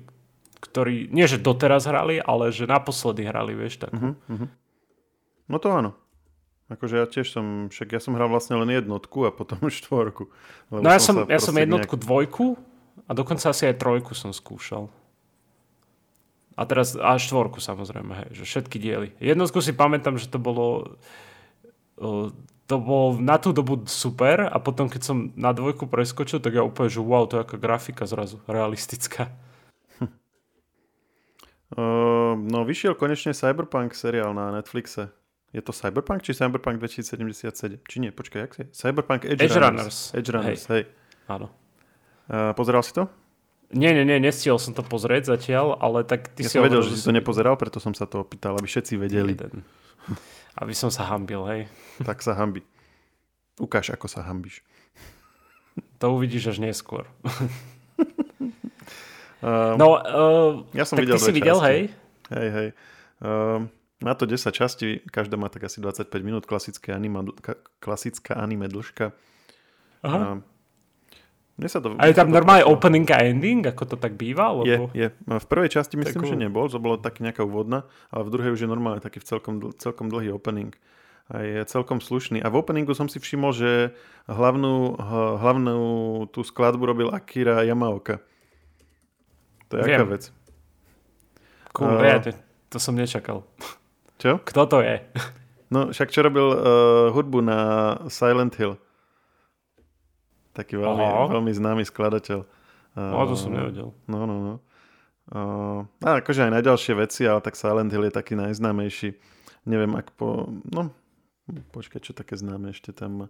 [0.63, 3.91] ktorí, nie že doteraz hrali, ale že naposledy hrali, vieš, tak.
[3.91, 4.47] Uh-huh, uh-huh.
[5.51, 5.91] No to áno.
[6.71, 10.31] Akože ja tiež som, však ja som hral vlastne len jednotku a potom štvorku.
[10.71, 12.05] No ja som, ja som jednotku, nejak...
[12.07, 12.45] dvojku
[13.05, 14.89] a dokonca asi aj trojku som skúšal.
[16.55, 19.11] A teraz a štvorku samozrejme, hej, že všetky diely.
[19.19, 20.95] Jednotku si pamätám, že to bolo
[22.65, 26.65] to bolo na tú dobu super a potom keď som na dvojku preskočil, tak ja
[26.65, 29.29] úplne, že wow, to je ako grafika zrazu, realistická.
[31.75, 35.13] Uh, no vyšiel konečne Cyberpunk seriál na Netflixe.
[35.53, 37.79] Je to Cyberpunk či Cyberpunk 2077?
[37.85, 38.63] Či nie, počkaj, jak si?
[38.75, 39.61] Cyberpunk Edge, Edge Runners.
[39.61, 39.97] Runners.
[40.17, 40.83] Edge Runners, hej.
[40.83, 40.83] hej.
[41.31, 41.47] Áno.
[42.27, 43.07] Uh, pozeral si to?
[43.75, 46.79] Nie, nie, nie, nestihol som to pozrieť zatiaľ, ale tak ty ja si som vedel,
[46.79, 49.35] že si to nepozeral, preto som sa to opýtal, aby všetci vedeli.
[49.35, 49.67] Jeden.
[50.55, 51.61] Aby som sa hambil, hej.
[51.99, 52.63] Tak sa hambi.
[53.59, 54.63] Ukáž, ako sa hambíš.
[55.99, 57.03] To uvidíš až neskôr.
[59.43, 61.79] um, no, uh, ja som tak videl ty si videl, hej?
[62.31, 62.69] Hej, hej.
[63.19, 63.67] Um,
[63.99, 67.27] má to 10 častí, každá má tak asi 25 minút, klasické anima,
[67.83, 69.11] klasická anime dĺžka.
[70.07, 70.39] Aha.
[71.55, 74.51] A, sa to, a je tam normálne opening a ending, ako to tak býva?
[74.51, 74.91] Lebo...
[74.91, 75.07] Je, je.
[75.23, 76.31] V prvej časti myslím, Takú...
[76.31, 79.27] že nebol, to bolo tak nejaká úvodná, ale v druhej už je normálne taký v
[79.31, 80.75] celkom, celkom dlhý opening.
[81.31, 82.43] A je celkom slušný.
[82.43, 83.95] A v openingu som si všimol, že
[84.27, 84.99] hlavnú,
[85.39, 85.79] hlavnú
[86.29, 88.19] tú skladbu robil Akira Yamaoka.
[89.71, 89.97] To je Viem.
[89.97, 90.23] aká vec?
[91.73, 92.29] Cool, uh, ja, to,
[92.69, 93.47] to som nečakal.
[94.21, 94.43] Čo?
[94.43, 95.01] Kto to je?
[95.73, 97.57] No však čo robil uh, hudbu na
[98.05, 98.77] Silent Hill.
[100.55, 102.47] Taký veľmi, veľmi známy skladateľ.
[102.95, 103.91] Uh, to som nevedel.
[104.07, 104.55] No, no, no.
[105.25, 109.19] Uh, a akože aj na ďalšie veci, ale tak Silent Hill je taký najznámejší.
[109.67, 110.47] Neviem, ak po...
[110.71, 110.95] No,
[111.75, 113.27] počkaj, čo také známe ešte tam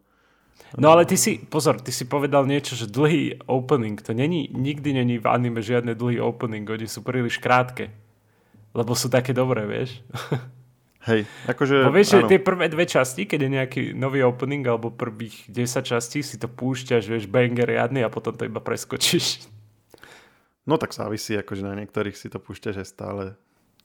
[0.80, 4.96] No ale ty si, pozor, ty si povedal niečo, že dlhý opening, to není, nikdy
[4.96, 7.92] není v anime žiadne dlhý opening, oni sú príliš krátke.
[8.76, 10.04] Lebo sú také dobré, vieš.
[11.06, 11.86] Hej, akože...
[11.86, 15.86] Bo vieš, že tie prvé dve časti, keď je nejaký nový opening, alebo prvých 10
[15.86, 19.26] častí, si to púšťaš, vieš, banger riadny a potom to iba preskočíš.
[20.66, 23.24] No tak závisí, akože na niektorých si to púšťaš aj stále.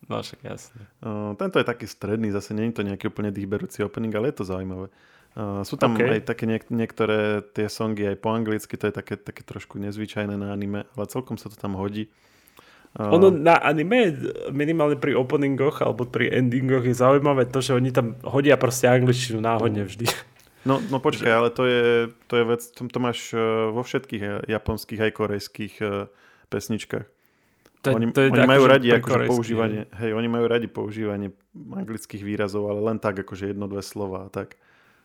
[0.09, 0.89] No však jasne.
[1.05, 4.41] Uh, tento je taký stredný, zase nie je to nejaký úplne dýchberúci opening, ale je
[4.41, 4.89] to zaujímavé.
[5.37, 6.17] Uh, sú tam okay.
[6.17, 10.41] aj také niek- niektoré tie songy aj po anglicky, to je také, také trošku nezvyčajné
[10.41, 12.09] na anime, ale celkom sa to tam hodí.
[12.99, 13.15] Uh...
[13.15, 14.15] Ono na anime,
[14.51, 19.39] minimálne pri openingoch alebo pri endingoch je zaujímavé to, že oni tam hodia proste angličtinu
[19.39, 20.11] náhodne vždy.
[20.67, 24.23] No, no počkaj, ale to je, to je vec, to, to máš uh, vo všetkých
[24.23, 25.75] uh, japonských aj korejských
[26.51, 27.07] pesničkách.
[27.81, 32.21] To, oni, to je oni majú radi akože používanie, hej, oni majú radi používanie anglických
[32.21, 34.61] výrazov, ale len tak akože jedno, dve slova tak.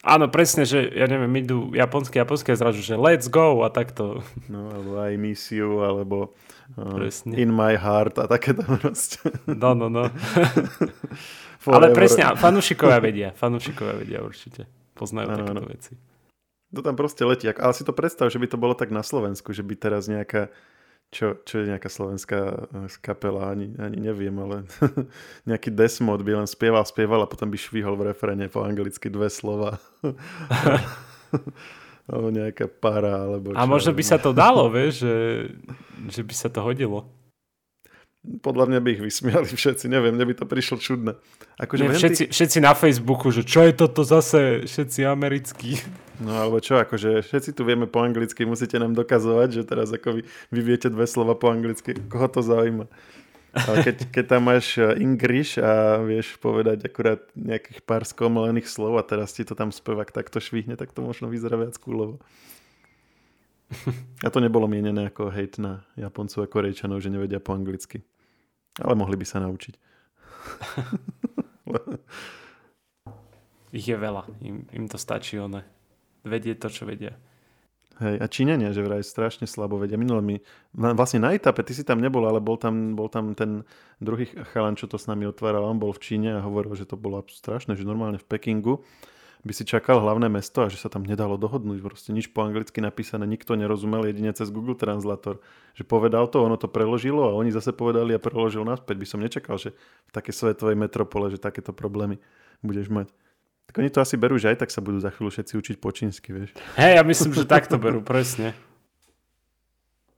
[0.06, 4.22] Áno, presne, že ja neviem, idú japonské, japonské zražu, že let's go a takto.
[4.46, 6.38] No, alebo I miss you, alebo
[6.78, 7.02] uh,
[7.34, 9.18] in my heart a takéto proste.
[9.50, 10.06] No, no, no.
[11.66, 14.70] Ale presne, fanúšikovia vedia, fanúšikovia vedia určite.
[14.94, 15.74] Poznajú ano, takéto ano.
[15.74, 15.94] veci.
[16.78, 17.50] To tam proste letí.
[17.50, 20.54] Ale si to predstav, že by to bolo tak na Slovensku, že by teraz nejaká
[21.14, 24.66] čo, čo je nejaká slovenská eh, kapela, ani, ani neviem, ale
[25.50, 29.30] nejaký desmod by len spieval, spieval a potom by švihol v refrene po anglicky dve
[29.30, 29.78] slova.
[32.06, 33.58] alebo nejaká para, alebo čo.
[33.58, 35.16] A možno by sa to dalo, vieš, že,
[36.10, 37.10] že by sa to hodilo.
[38.42, 41.14] Podľa mňa by ich vysmiali všetci, neviem, mne by to prišlo čudné.
[41.62, 42.32] Akože Nie, všetci, tých...
[42.34, 45.78] všetci na Facebooku, že čo je toto zase, všetci americkí.
[46.20, 50.20] No alebo čo, akože všetci tu vieme po anglicky, musíte nám dokazovať, že teraz ako
[50.20, 52.88] vy, vy viete dve slova po anglicky, koho to zaujíma.
[53.56, 59.04] Ale keď, keď tam máš English a vieš povedať akurát nejakých pár skomelených slov a
[59.08, 62.20] teraz ti to tam spevák takto švihne, tak to možno vyzerá viac kúlovo.
[64.26, 68.06] A to nebolo mienené ako hejt na Japoncov a Korejčanov, že nevedia po anglicky.
[68.82, 69.74] Ale mohli by sa naučiť.
[73.76, 74.24] Ich je veľa.
[74.40, 75.60] Im, im to stačí one.
[76.24, 77.20] Vedie to, čo vedia.
[78.00, 80.00] Hej, a Číňania, že vraj strašne slabo vedia.
[80.00, 80.36] Minule mi,
[80.72, 83.68] vlastne na etape, ty si tam nebol, ale bol tam, bol tam ten
[84.00, 86.96] druhý chalan, čo to s nami otváral, on bol v Číne a hovoril, že to
[86.96, 88.84] bolo strašné, že normálne v Pekingu
[89.46, 91.78] by si čakal hlavné mesto a že sa tam nedalo dohodnúť.
[91.86, 95.38] Proste nič po anglicky napísané, nikto nerozumel jedine cez Google Translator.
[95.78, 98.98] Že povedal to, ono to preložilo a oni zase povedali a preložil naspäť.
[98.98, 99.78] By som nečakal, že
[100.10, 102.18] v takej svetovej metropole, že takéto problémy
[102.66, 103.14] budeš mať.
[103.70, 105.94] Tak oni to asi berú, že aj tak sa budú za chvíľu všetci učiť po
[105.94, 106.58] čínsky, vieš.
[106.82, 108.58] Hej, ja myslím, že takto berú, presne.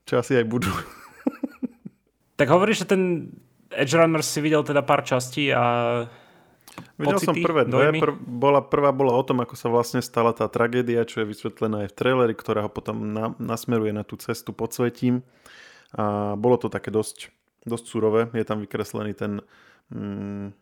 [0.07, 0.71] Čo asi aj budú.
[2.39, 3.31] tak hovoríš, že ten
[3.75, 5.63] Edge Runner si videl teda pár častí a
[6.97, 8.01] Videl som prvé dve.
[8.01, 11.85] Pr- bola, prvá bola o tom, ako sa vlastne stala tá tragédia, čo je vysvetlená
[11.85, 15.21] aj v traileri, ktorá ho potom na, nasmeruje na tú cestu pod svetím.
[15.93, 17.29] A bolo to také dosť,
[17.65, 18.21] dosť surové.
[18.33, 19.41] Je tam vykreslený ten...
[19.93, 20.57] Mm,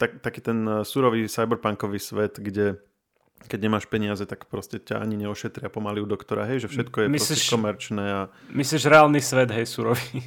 [0.00, 2.80] tak, taký ten surový cyberpunkový svet, kde
[3.48, 7.08] keď nemáš peniaze, tak proste ťa ani neošetria pomaly u doktora, hej, že všetko je
[7.08, 8.04] myslíš, proste komerčné.
[8.04, 8.20] A...
[8.52, 10.20] Myslíš reálny svet, hej, surový?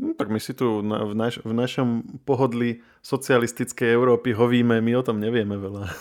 [0.00, 4.92] No, tak my si tu na, v, naš, v našom pohodli socialistickej Európy hovíme, my
[4.96, 5.92] o tom nevieme veľa.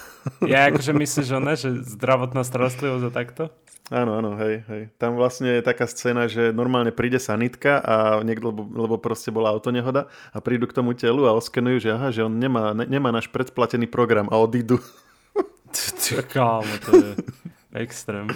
[0.48, 3.44] Ja akože myslíš, že ne, že zdravotná starostlivosť a takto?
[3.92, 4.84] Áno, áno, hej, hej.
[5.02, 9.50] Tam vlastne je taká scéna, že normálne príde sanitka a niekto, lebo, lebo proste bola
[9.52, 13.10] autonehoda a prídu k tomu telu a oskenujú, že aha, že on nemá, ne, nemá
[13.12, 14.80] náš predplatený program a odídu.
[16.30, 17.12] Kámo, to je
[17.76, 18.30] extrém.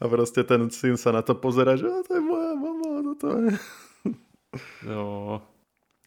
[0.00, 3.28] A proste ten syn sa na to pozera, že to je moja mama, no to
[3.44, 3.54] je...
[4.84, 5.40] No.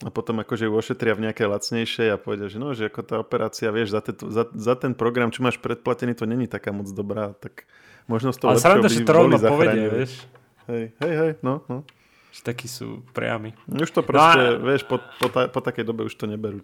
[0.06, 3.16] A potom akože ju ošetria v nejaké lacnejšej a povedia, že no, že ako tá
[3.18, 6.86] operácia, vieš, za, teto, za, za ten program, čo máš predplatený, to není taká moc
[6.94, 7.66] dobrá, tak
[8.06, 10.22] možno z toho Ale sranda, že to rovno vieš.
[10.70, 11.82] Hej, hej, hej, no, no.
[12.30, 13.58] Že takí sú priami.
[13.66, 14.66] Už to proste, no a...
[14.70, 16.62] vieš, po, po, ta, po takej dobe už to neberú.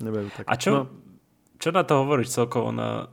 [0.00, 0.48] neberú tak.
[0.48, 0.82] A čo, no.
[1.60, 3.12] čo na to hovoríš celkovo na,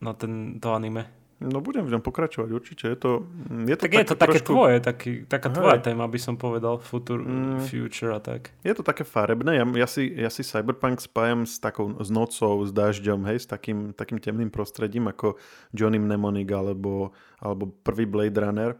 [0.00, 1.04] na ten, to anime?
[1.44, 2.84] No budem v ňom pokračovať, určite.
[2.88, 3.28] Je to,
[3.68, 4.52] je to tak je to také trošku...
[4.56, 5.56] tvoje, taký, taká Aha.
[5.60, 7.68] tvoja téma, by som povedal, future, mm.
[7.68, 8.56] future a tak.
[8.64, 12.64] Je to také farebné, ja, ja, si, ja si Cyberpunk spájam s takou s nocou,
[12.64, 15.36] s dažďom, hej, s takým, takým temným prostredím ako
[15.76, 18.72] Johnny Mnemonic alebo, alebo prvý Blade Runner.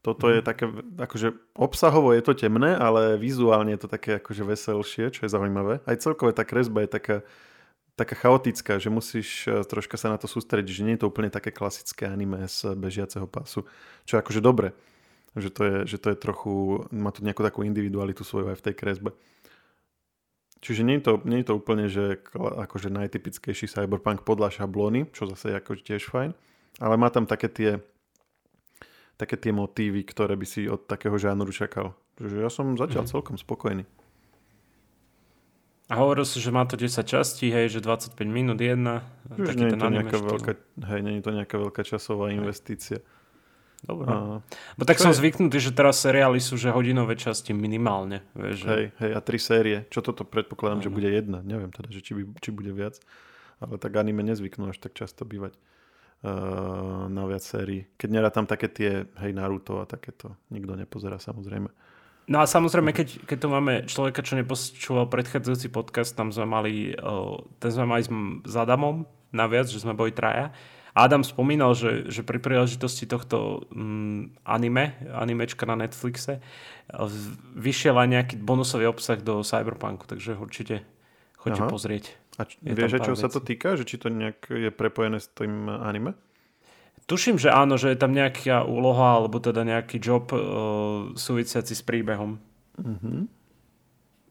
[0.00, 0.32] Toto mm.
[0.32, 0.46] je mhm.
[0.46, 0.64] také,
[0.96, 5.84] akože obsahovo je to temné, ale vizuálne je to také akože veselšie, čo je zaujímavé.
[5.84, 7.16] Aj celkové tá kresba je taká,
[8.00, 11.28] taká chaotická, že musíš e, troška sa na to sústrediť, že nie je to úplne
[11.28, 13.68] také klasické anime z bežiaceho pásu,
[14.08, 14.72] čo je akože dobre,
[15.36, 18.64] že to je, že to je trochu, má tu nejakú takú individualitu svoju aj v
[18.64, 19.10] tej kresbe.
[20.60, 25.24] Čiže nie je to, nie je to úplne, že akože najtypickejší cyberpunk podľa šablóny, čo
[25.28, 26.36] zase je ako tiež fajn,
[26.80, 27.70] ale má tam také tie,
[29.16, 31.96] také tie motívy, ktoré by si od takého žánru čakal.
[32.20, 33.14] Čiže ja som zatiaľ mm-hmm.
[33.16, 33.84] celkom spokojný.
[35.90, 39.02] A hovoril si, že má to 10 častí, hej, že 25 minút jedna.
[39.34, 40.52] Už nie je, to nejaká veľká,
[40.86, 43.02] hej, nie je to nejaká veľká časová investícia.
[43.82, 44.06] Dobre.
[44.06, 44.38] A,
[44.76, 45.18] Bo tak som je?
[45.18, 48.22] zvyknutý, že teraz seriály sú že hodinové časti minimálne.
[48.36, 49.88] Vieš, hej, hej, a tri série.
[49.88, 50.92] Čo toto predpokladám, uh-huh.
[50.92, 51.40] že bude jedna.
[51.42, 53.00] Neviem teda, že či, by, či bude viac.
[53.58, 57.88] Ale tak anime nezvyknú až tak často bývať uh, na viac sérií.
[57.96, 60.36] Keď nerátam také tie, hej, Naruto a takéto.
[60.52, 61.72] Nikto nepozerá samozrejme.
[62.30, 66.74] No a samozrejme, keď, keď tu máme človeka, čo nepočúval predchádzajúci podcast, tam sme mali,
[67.58, 68.06] ten sme mali
[68.46, 69.02] s Adamom
[69.34, 70.54] naviac, že sme boli traja.
[70.94, 73.66] Adam spomínal, že, že pri príležitosti tohto
[74.46, 76.38] anime, animečka na Netflixe,
[77.58, 80.86] vyšiel aj nejaký bonusový obsah do Cyberpunku, takže určite
[81.34, 81.70] choďte Aha.
[81.70, 82.04] pozrieť.
[82.38, 83.74] A č- vieš, čo sa to týka?
[83.74, 86.14] Že či to nejak je prepojené s tým anime?
[87.10, 91.82] Tuším, že áno, že je tam nejaká úloha alebo teda nejaký job uh, súvisiaci s
[91.82, 92.38] príbehom.
[92.78, 93.26] Mm-hmm.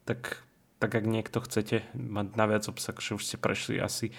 [0.07, 0.39] Tak,
[0.79, 4.15] tak ak niekto chcete mať na viac obsah, že už ste prešli asi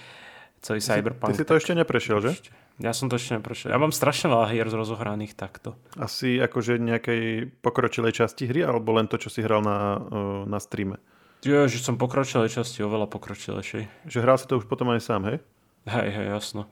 [0.61, 1.33] celý ty Cyberpunk.
[1.33, 2.37] Ty si to ešte neprešiel, že?
[2.85, 3.73] Ja som to ešte neprešiel.
[3.73, 5.81] Ja mám strašne veľa hier rozohraných takto.
[5.97, 10.61] Asi akože nejakej pokročilej časti hry, alebo len to, čo si hral na, uh, na
[10.61, 11.01] streame?
[11.41, 14.05] Jo, že som pokročilej časti, oveľa pokročilejšej.
[14.05, 15.41] Že hral si to už potom aj sám, hej?
[15.89, 16.69] Hej, hej, jasno.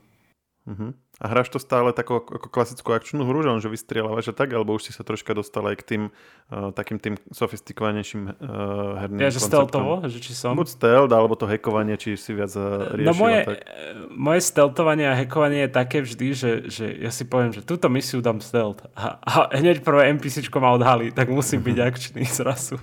[0.67, 0.91] Uh-huh.
[1.19, 4.55] A hráš to stále takú ako klasickú akčnú hru, že, on, že vystrieľavaš a tak,
[4.55, 9.19] alebo už si sa troška dostal aj k tým uh, takým tým sofistikovanejším uh, herným
[9.19, 9.99] Ja, že stealthovo?
[10.07, 10.55] Že či som?
[10.55, 13.11] Buď stealth, alebo to hackovanie, či si viac uh, riešil.
[13.11, 13.57] No moje, tak.
[14.15, 18.23] moje stealthovanie a hackovanie je také vždy, že, že ja si poviem, že túto misiu
[18.23, 22.79] dám stealth a, a hneď prvé NPCčko ma odhalí, tak musí byť akčný zrazu.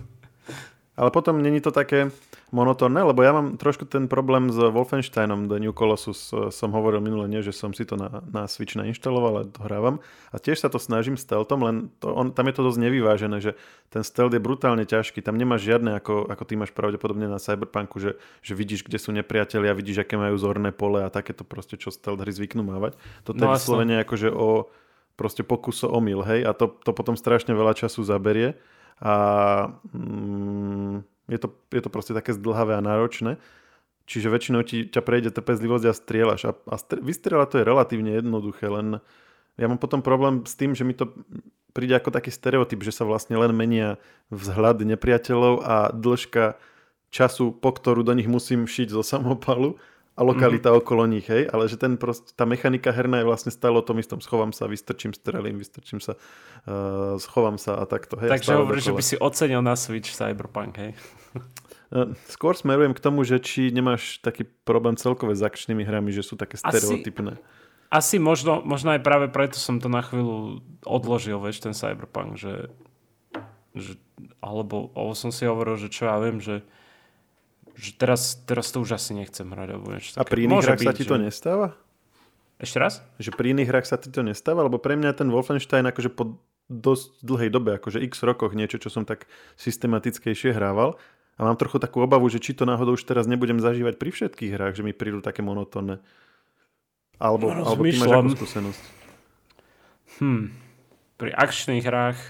[0.97, 2.13] Ale potom není to také
[2.55, 6.31] monotónne, lebo ja mám trošku ten problém s Wolfensteinom The New Colossus.
[6.55, 9.99] Som hovoril minule, nie, že som si to na, na Switch nainštaloval, ale to hrávam.
[10.31, 13.59] A tiež sa to snažím stealthom, len to, on, tam je to dosť nevyvážené, že
[13.91, 15.27] ten stealth je brutálne ťažký.
[15.27, 18.15] Tam nemáš žiadne, ako, ako ty máš pravdepodobne na Cyberpunku, že,
[18.47, 22.23] že vidíš, kde sú nepriatelia, vidíš, aké majú zorné pole a takéto proste, čo stealth
[22.23, 22.95] hry zvyknú mávať.
[23.27, 24.71] Toto no, je vyslovene akože o
[25.17, 28.61] proste pokus o omyl, hej, a to, to potom strašne veľa času zaberie
[29.01, 29.15] a
[29.97, 33.39] mm, je, to, je to proste také zdlhavé a náročné.
[34.07, 36.41] Čiže väčšinou ti, ťa prejde trpezlivosť a strieľaš.
[36.47, 39.03] A, a str- vystrieľať to je relatívne jednoduché, len
[39.59, 41.11] ja mám potom problém s tým, že mi to
[41.75, 44.01] príde ako taký stereotyp, že sa vlastne len menia
[44.33, 46.57] vzhľad nepriateľov a dĺžka
[47.11, 49.77] času, po ktorú do nich musím šiť zo samopalu
[50.17, 50.81] a lokalita mm-hmm.
[50.81, 54.01] okolo nich, hej, ale že ten prost, tá mechanika herná je vlastne stále o tom
[54.01, 54.17] istom.
[54.17, 56.17] Schovám sa, vystrčím, strelím, vystrčím sa,
[56.65, 58.17] uh, schovám sa a takto.
[58.17, 60.97] Hej, Takže hovoríš, že by si ocenil na Switch Cyberpunk, hej?
[61.93, 66.25] Uh, skôr smerujem k tomu, že či nemáš taký problém celkové s akčnými hrami, že
[66.25, 67.37] sú také stereotypné.
[67.93, 72.41] Asi, asi možno, možno aj práve preto som to na chvíľu odložil, vieš, ten Cyberpunk,
[72.41, 72.73] že,
[73.77, 74.01] že
[74.41, 76.65] alebo, alebo som si hovoril, že čo ja viem, že
[77.97, 79.69] teraz, teraz to už asi nechcem hrať.
[79.77, 81.11] Alebo niečo A pri iných hrách sa ti že...
[81.13, 81.77] to nestáva?
[82.57, 83.05] Ešte raz?
[83.21, 84.65] Že pri iných hrách sa ti to nestáva?
[84.65, 88.91] Lebo pre mňa ten Wolfenstein akože po dosť dlhej dobe, akože x rokoch niečo, čo
[88.91, 90.99] som tak systematickejšie hrával.
[91.37, 94.57] A mám trochu takú obavu, že či to náhodou už teraz nebudem zažívať pri všetkých
[94.57, 96.01] hrách, že mi prídu také monotónne.
[97.21, 98.83] Alebo, no, alebo ty máš akú skúsenosť?
[100.17, 100.45] Hm.
[101.21, 102.21] Pri akčných hrách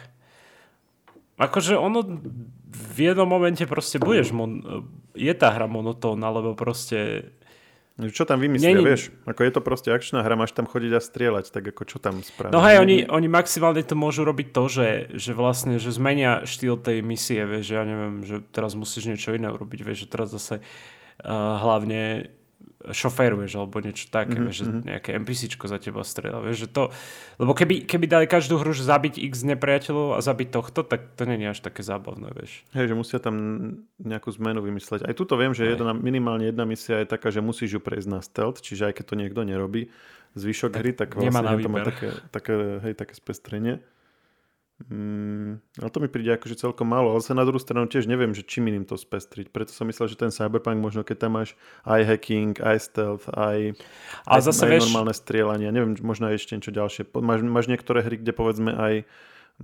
[1.36, 2.01] Akože ono
[2.66, 7.33] v jednom momente proste budeš, mon- je tá hra monotónna, lebo proste...
[7.97, 8.85] Čo tam vymyslia, Není...
[8.85, 9.09] vieš?
[9.25, 12.21] Ako je to proste akčná hra, máš tam chodiť a strieľať, tak ako čo tam
[12.21, 12.53] spraviť?
[12.53, 16.77] No hej, oni, oni maximálne to môžu robiť to, že, že vlastne, že zmenia štýl
[16.77, 20.29] tej misie, vieš, že ja neviem, že teraz musíš niečo iné urobiť, vieš, že teraz
[20.29, 22.29] zase uh, hlavne
[22.87, 24.55] šoféruješ alebo niečo také, mm-hmm.
[24.55, 24.81] že mhm.
[24.87, 26.45] nejaké NPCčko za teba strieľa.
[26.47, 26.83] Vieš, že to,
[27.43, 31.27] lebo keby, keby dali každú hru, že zabiť x nepriateľov a zabiť tohto, tak to
[31.27, 32.63] nie je až také zábavné, vieš.
[32.77, 33.35] Hej, že musia tam
[33.99, 35.09] nejakú zmenu vymysleť.
[35.09, 38.21] Aj tuto viem, že jedna, minimálne jedna misia je taká, že musíš ju prejsť na
[38.23, 39.91] stealth, čiže aj keď to niekto nerobí,
[40.39, 42.55] zvyšok tak hry, tak vlastne to má také, také,
[42.87, 43.83] hej, také spestrenie.
[44.77, 48.37] Mm, ale to mi príde akože celkom málo, ale sa na druhú stranu tiež neviem,
[48.37, 49.49] že čím iným to spestriť.
[49.49, 51.57] Preto som myslel, že ten Cyberpunk možno keď tam máš
[51.89, 53.72] aj hacking, aj stealth, aj,
[54.29, 54.83] ale aj, zase aj vieš...
[54.85, 55.72] normálne strieľanie.
[55.72, 57.09] Neviem, možno aj ešte niečo ďalšie.
[57.09, 58.95] Máš, máš niektoré hry, kde povedzme aj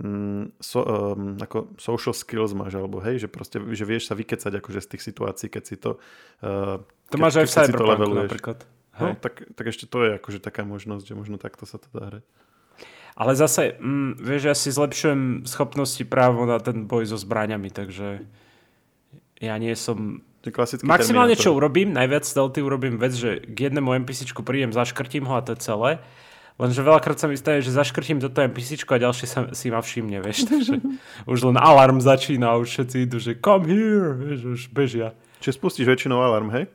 [0.01, 4.49] mm, so, um, ako social skills máš, alebo hej, že proste, že vieš sa vykecať
[4.65, 6.01] akože z tých situácií, keď si to
[6.41, 6.81] uh,
[7.13, 8.65] To máš aj v Cyberpunku napríklad.
[8.93, 12.13] No, tak, tak ešte to je akože taká možnosť, že možno takto sa to dá
[12.13, 12.25] hrať.
[13.13, 18.25] Ale zase, mm, vieš, ja si zlepšujem schopnosti právo na ten boj so zbraňami, takže
[19.37, 20.25] ja nie som...
[20.83, 25.45] Maximálne čo urobím, najviac stealthy urobím vec, že k jednému NPCčku prídem, zaškrtím ho a
[25.45, 26.03] to je celé.
[26.59, 30.19] Lenže veľakrát sa mi stane, že zaškrtím toto NPCčko a ďalšie sa, si ma všimne,
[30.19, 30.45] vieš.
[30.51, 30.83] Takže
[31.25, 35.15] už len alarm začína už všetci idú, že come here, vieš, už bežia.
[35.39, 36.67] Čiže spustíš väčšinou alarm, hej?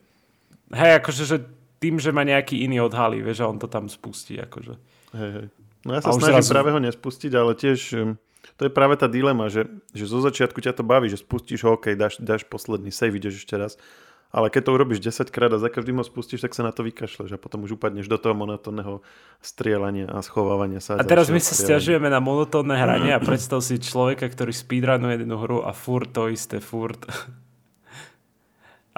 [0.73, 1.37] Hej, akože že
[1.79, 4.75] tým, že ma nejaký iný odhalí, vieš, a on to tam spustí, akože.
[5.13, 5.47] Hej, hej.
[5.89, 6.53] No ja sa snažím zrazu...
[6.53, 8.21] práve ho nespustiť, ale tiež um,
[8.61, 9.65] to je práve tá dilema, že,
[9.97, 13.45] že zo začiatku ťa to baví, že spustíš ho, OK, dáš, dáš posledný save, ideš
[13.45, 13.81] ešte raz.
[14.29, 16.85] Ale keď to urobíš 10 krát a za každým ho spustíš, tak sa na to
[16.85, 19.01] vykašleš a potom už upadneš do toho monotónneho
[19.41, 21.01] strieľania a schovávania sa.
[21.01, 25.37] A teraz my sa stiažujeme na monotónne hranie a predstav si človeka, ktorý speedrunuje jednu
[25.41, 27.09] hru a furt to isté, furt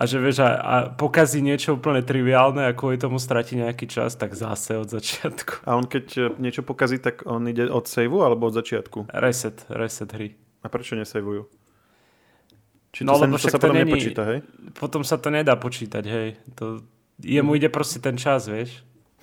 [0.01, 4.17] a že vieš, a, a pokazí niečo úplne triviálne a kvôli tomu stratí nejaký čas,
[4.17, 5.69] tak zase od začiatku.
[5.69, 9.13] A on keď e, niečo pokazí, tak on ide od saveu alebo od začiatku?
[9.13, 10.41] Reset, reset hry.
[10.65, 11.45] A prečo nesavujú?
[12.97, 14.39] Či to, no, sa, to sa potom není, nepočíta, hej?
[14.73, 16.29] Potom sa to nedá počítať, hej.
[16.57, 16.81] To,
[17.21, 18.81] jemu ide proste ten čas, vieš.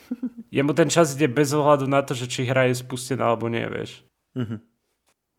[0.55, 3.67] Jemu ten čas ide bez ohľadu na to, že či hra je spustená alebo nie,
[3.67, 4.07] vieš.
[4.31, 4.63] Uh-huh.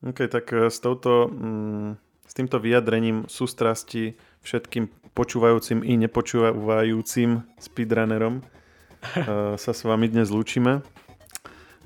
[0.05, 1.97] OK, tak e, s touto, mm,
[2.29, 10.85] s týmto vyjadrením sústrasti všetkým počúvajúcim i nepočúvajúcim speedrunnerom uh, sa s vami dnes lúčime.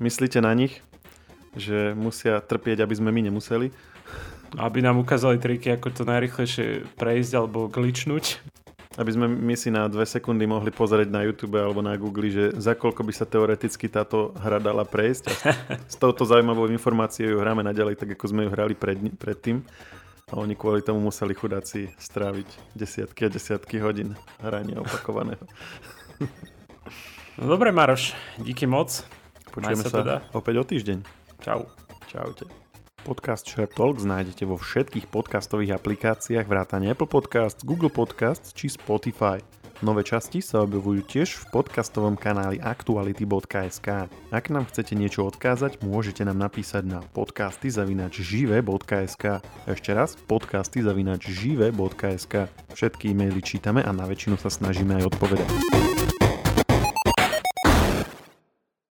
[0.03, 0.83] Myslíte na nich,
[1.55, 3.71] že musia trpieť, aby sme my nemuseli.
[4.59, 8.37] Aby nám ukázali triky, ako to najrychlejšie prejsť alebo glitchnúť.
[8.93, 12.53] Aby sme my si na dve sekundy mohli pozrieť na YouTube alebo na Google, že
[12.61, 15.23] za koľko by sa teoreticky táto hra dala prejsť.
[15.25, 15.33] A
[15.89, 19.65] s touto zaujímavou informáciou ju hráme naďalej, tak ako sme ju hrali pred, predtým.
[20.33, 25.45] A oni kvôli tomu museli chudáci stráviť desiatky a desiatky hodín hrania opakovaného.
[27.37, 29.05] No dobre, Maroš, díky moc.
[29.53, 30.15] Počujeme sa, sa teda.
[30.33, 30.97] opäť o týždeň.
[31.45, 31.69] Čau.
[32.09, 32.49] Čaute.
[33.05, 39.37] Podcast Share Talks nájdete vo všetkých podcastových aplikáciách vrátane Apple Podcasts, Google Podcasts či Spotify.
[39.83, 44.07] Nové časti sa objavujú tiež v podcastovom kanáli aktuality.sk.
[44.31, 49.43] Ak nám chcete niečo odkázať, môžete nám napísať na podcasty žive.sk.
[49.67, 50.79] Ešte raz, podcasty
[51.19, 52.47] žive.sk.
[52.71, 55.51] Všetky e-maily čítame a na väčšinu sa snažíme aj odpovedať.